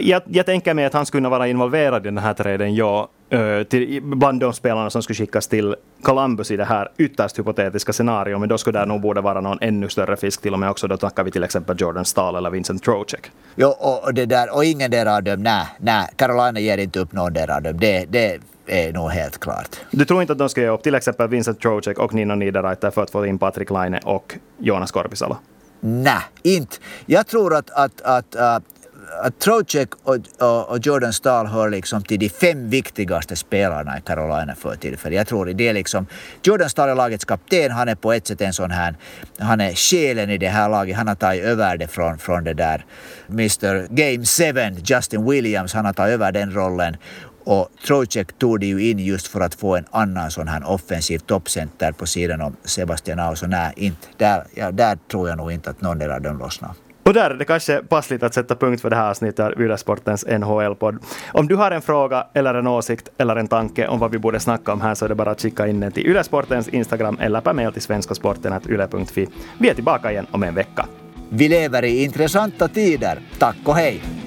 Jag, 0.00 0.22
jag 0.26 0.46
tänker 0.46 0.74
mig 0.74 0.84
att 0.84 0.92
han 0.92 1.06
skulle 1.06 1.28
vara 1.28 1.48
involverad 1.48 2.02
i 2.02 2.04
den 2.04 2.18
här 2.18 2.34
träden, 2.34 2.74
ja. 2.74 3.08
Till, 3.68 4.00
bland 4.02 4.40
de 4.40 4.52
spelarna 4.52 4.90
som 4.90 5.02
skulle 5.02 5.16
skickas 5.16 5.48
till 5.48 5.76
Columbus 6.02 6.50
i 6.50 6.56
det 6.56 6.64
här 6.64 6.88
ytterst 6.98 7.38
hypotetiska 7.38 7.92
scenariot, 7.92 8.40
men 8.40 8.48
då 8.48 8.58
skulle 8.58 8.78
det 8.78 8.86
nog 8.86 9.00
borde 9.00 9.20
vara 9.20 9.40
någon 9.40 9.58
ännu 9.60 9.88
större 9.88 10.16
fisk 10.16 10.42
till 10.42 10.52
och 10.52 10.58
med 10.58 10.70
också. 10.70 10.88
Då 10.88 10.96
tackar 10.96 11.24
vi 11.24 11.30
till 11.30 11.44
exempel 11.44 11.76
Jordan 11.78 12.04
Stahl 12.04 12.36
eller 12.36 12.50
Vincent 12.50 12.82
Trocek. 12.82 13.30
Jo, 13.56 13.68
och, 13.68 14.14
det 14.14 14.26
där, 14.26 14.54
och 14.54 14.64
ingen 14.64 14.90
där 14.90 15.06
av 15.06 15.22
dem, 15.22 15.42
nej, 15.42 15.66
nej, 15.78 16.08
Carolina 16.16 16.60
ger 16.60 16.78
inte 16.78 17.00
upp 17.00 17.12
någon 17.12 17.32
där 17.32 17.50
av 17.50 17.62
dem. 17.62 17.76
Det, 17.80 18.04
det 18.08 18.38
är 18.66 18.92
nog 18.92 19.10
helt 19.10 19.38
klart. 19.38 19.76
Du 19.90 20.04
tror 20.04 20.20
inte 20.20 20.32
att 20.32 20.38
de 20.38 20.48
ska 20.48 20.60
ge 20.60 20.68
upp 20.68 20.82
till 20.82 20.94
exempel 20.94 21.28
Vincent 21.28 21.60
Trocek 21.60 21.98
och 21.98 22.14
Nino 22.14 22.34
Niederreiter 22.34 22.90
för 22.90 23.02
att 23.02 23.10
få 23.10 23.26
in 23.26 23.38
Patrik 23.38 23.70
Laine 23.70 23.98
och 24.04 24.38
Jonas 24.58 24.90
Korpisalo? 24.90 25.36
Nej, 25.80 26.22
inte. 26.42 26.76
Jag 27.06 27.26
tror 27.26 27.54
att, 27.54 27.70
att, 27.70 28.00
att, 28.00 28.36
att 28.36 28.64
att 29.20 29.38
Trocek 29.38 29.88
och, 30.02 30.16
och, 30.38 30.68
och, 30.68 30.78
Jordan 30.86 31.12
Stahl 31.12 31.46
hör 31.46 31.70
liksom 31.70 32.02
till 32.02 32.18
de 32.18 32.28
fem 32.28 32.70
viktigaste 32.70 33.36
spelarna 33.36 33.98
i 33.98 34.00
Carolina 34.00 34.54
för 34.54 34.76
tillfället. 34.76 35.16
Jag 35.16 35.26
tror 35.26 35.46
det 35.46 35.68
är 35.68 35.72
liksom, 35.72 36.06
Jordan 36.42 36.70
Stahl 36.70 36.88
är 36.88 36.94
lagets 36.94 37.24
kapten, 37.24 37.70
han 37.70 37.88
är 37.88 37.94
på 37.94 38.12
ett 38.12 38.26
sätt 38.26 38.40
en 38.40 38.52
sån 38.52 38.70
här, 38.70 38.94
han 39.38 39.60
är 39.60 39.74
själen 39.74 40.30
i 40.30 40.38
det 40.38 40.48
här 40.48 40.68
laget, 40.68 40.96
han 40.96 41.08
har 41.08 41.14
tagit 41.14 41.44
över 41.44 41.76
det 41.76 41.86
från, 41.86 42.18
från 42.18 42.44
det 42.44 42.54
där 42.54 42.84
Mr 43.28 43.86
Game 43.90 44.74
7, 44.74 44.82
Justin 44.84 45.30
Williams, 45.30 45.74
han 45.74 45.84
har 45.84 45.92
tagit 45.92 46.14
över 46.14 46.32
den 46.32 46.54
rollen. 46.54 46.96
Och 47.44 47.68
Trocek 47.86 48.38
tog 48.38 48.60
det 48.60 48.66
ju 48.66 48.90
in 48.90 48.98
just 48.98 49.26
för 49.26 49.40
att 49.40 49.54
få 49.54 49.76
en 49.76 49.84
annan 49.90 50.30
sån 50.30 50.48
här 50.48 50.70
offensiv 50.70 51.18
toppcenter 51.18 51.92
på 51.92 52.06
sidan 52.06 52.40
om 52.40 52.56
Sebastian 52.64 53.18
Aho. 53.18 53.46
nej, 53.46 53.72
inte, 53.76 54.08
där, 54.16 54.44
ja, 54.54 54.70
där 54.70 54.98
tror 55.10 55.28
jag 55.28 55.38
nog 55.38 55.52
inte 55.52 55.70
att 55.70 55.80
någon 55.80 56.10
av 56.10 56.20
dem 56.20 56.38
lossnar. 56.38 56.70
Och 57.04 57.14
där 57.14 57.30
är 57.30 57.34
det 57.34 57.44
kanske 57.44 57.82
passligt 57.82 58.22
att 58.22 58.34
sätta 58.34 58.56
punkt 58.56 58.80
för 58.80 58.90
det 58.90 58.96
här 58.96 59.10
avsnittet 59.10 59.40
av 59.40 59.60
Ylesportens 59.60 60.26
NHL-podd. 60.26 60.98
Om 61.32 61.48
du 61.48 61.56
har 61.56 61.70
en 61.70 61.82
fråga 61.82 62.26
eller 62.34 62.54
en 62.54 62.66
åsikt 62.66 63.08
eller 63.18 63.36
en 63.36 63.48
tanke 63.48 63.86
om 63.86 63.98
vad 63.98 64.10
vi 64.10 64.18
borde 64.18 64.40
snacka 64.40 64.72
om 64.72 64.80
här 64.80 64.94
så 64.94 65.04
är 65.04 65.08
det 65.08 65.14
bara 65.14 65.30
att 65.30 65.40
skicka 65.40 65.66
in 65.66 65.80
den 65.80 65.92
till 65.92 66.06
Ylesportens 66.06 66.68
Instagram 66.68 67.18
eller 67.20 67.40
per 67.40 67.52
mail 67.52 67.72
till 67.72 67.82
svenskasporten.yle.fi. 67.82 69.28
Vi 69.58 69.68
är 69.68 69.74
tillbaka 69.74 70.12
igen 70.12 70.26
om 70.30 70.42
en 70.42 70.54
vecka. 70.54 70.86
Vi 71.28 71.48
lever 71.48 71.84
i 71.84 72.04
intressanta 72.04 72.68
tider. 72.68 73.20
Tack 73.38 73.56
och 73.64 73.74
hej! 73.74 74.21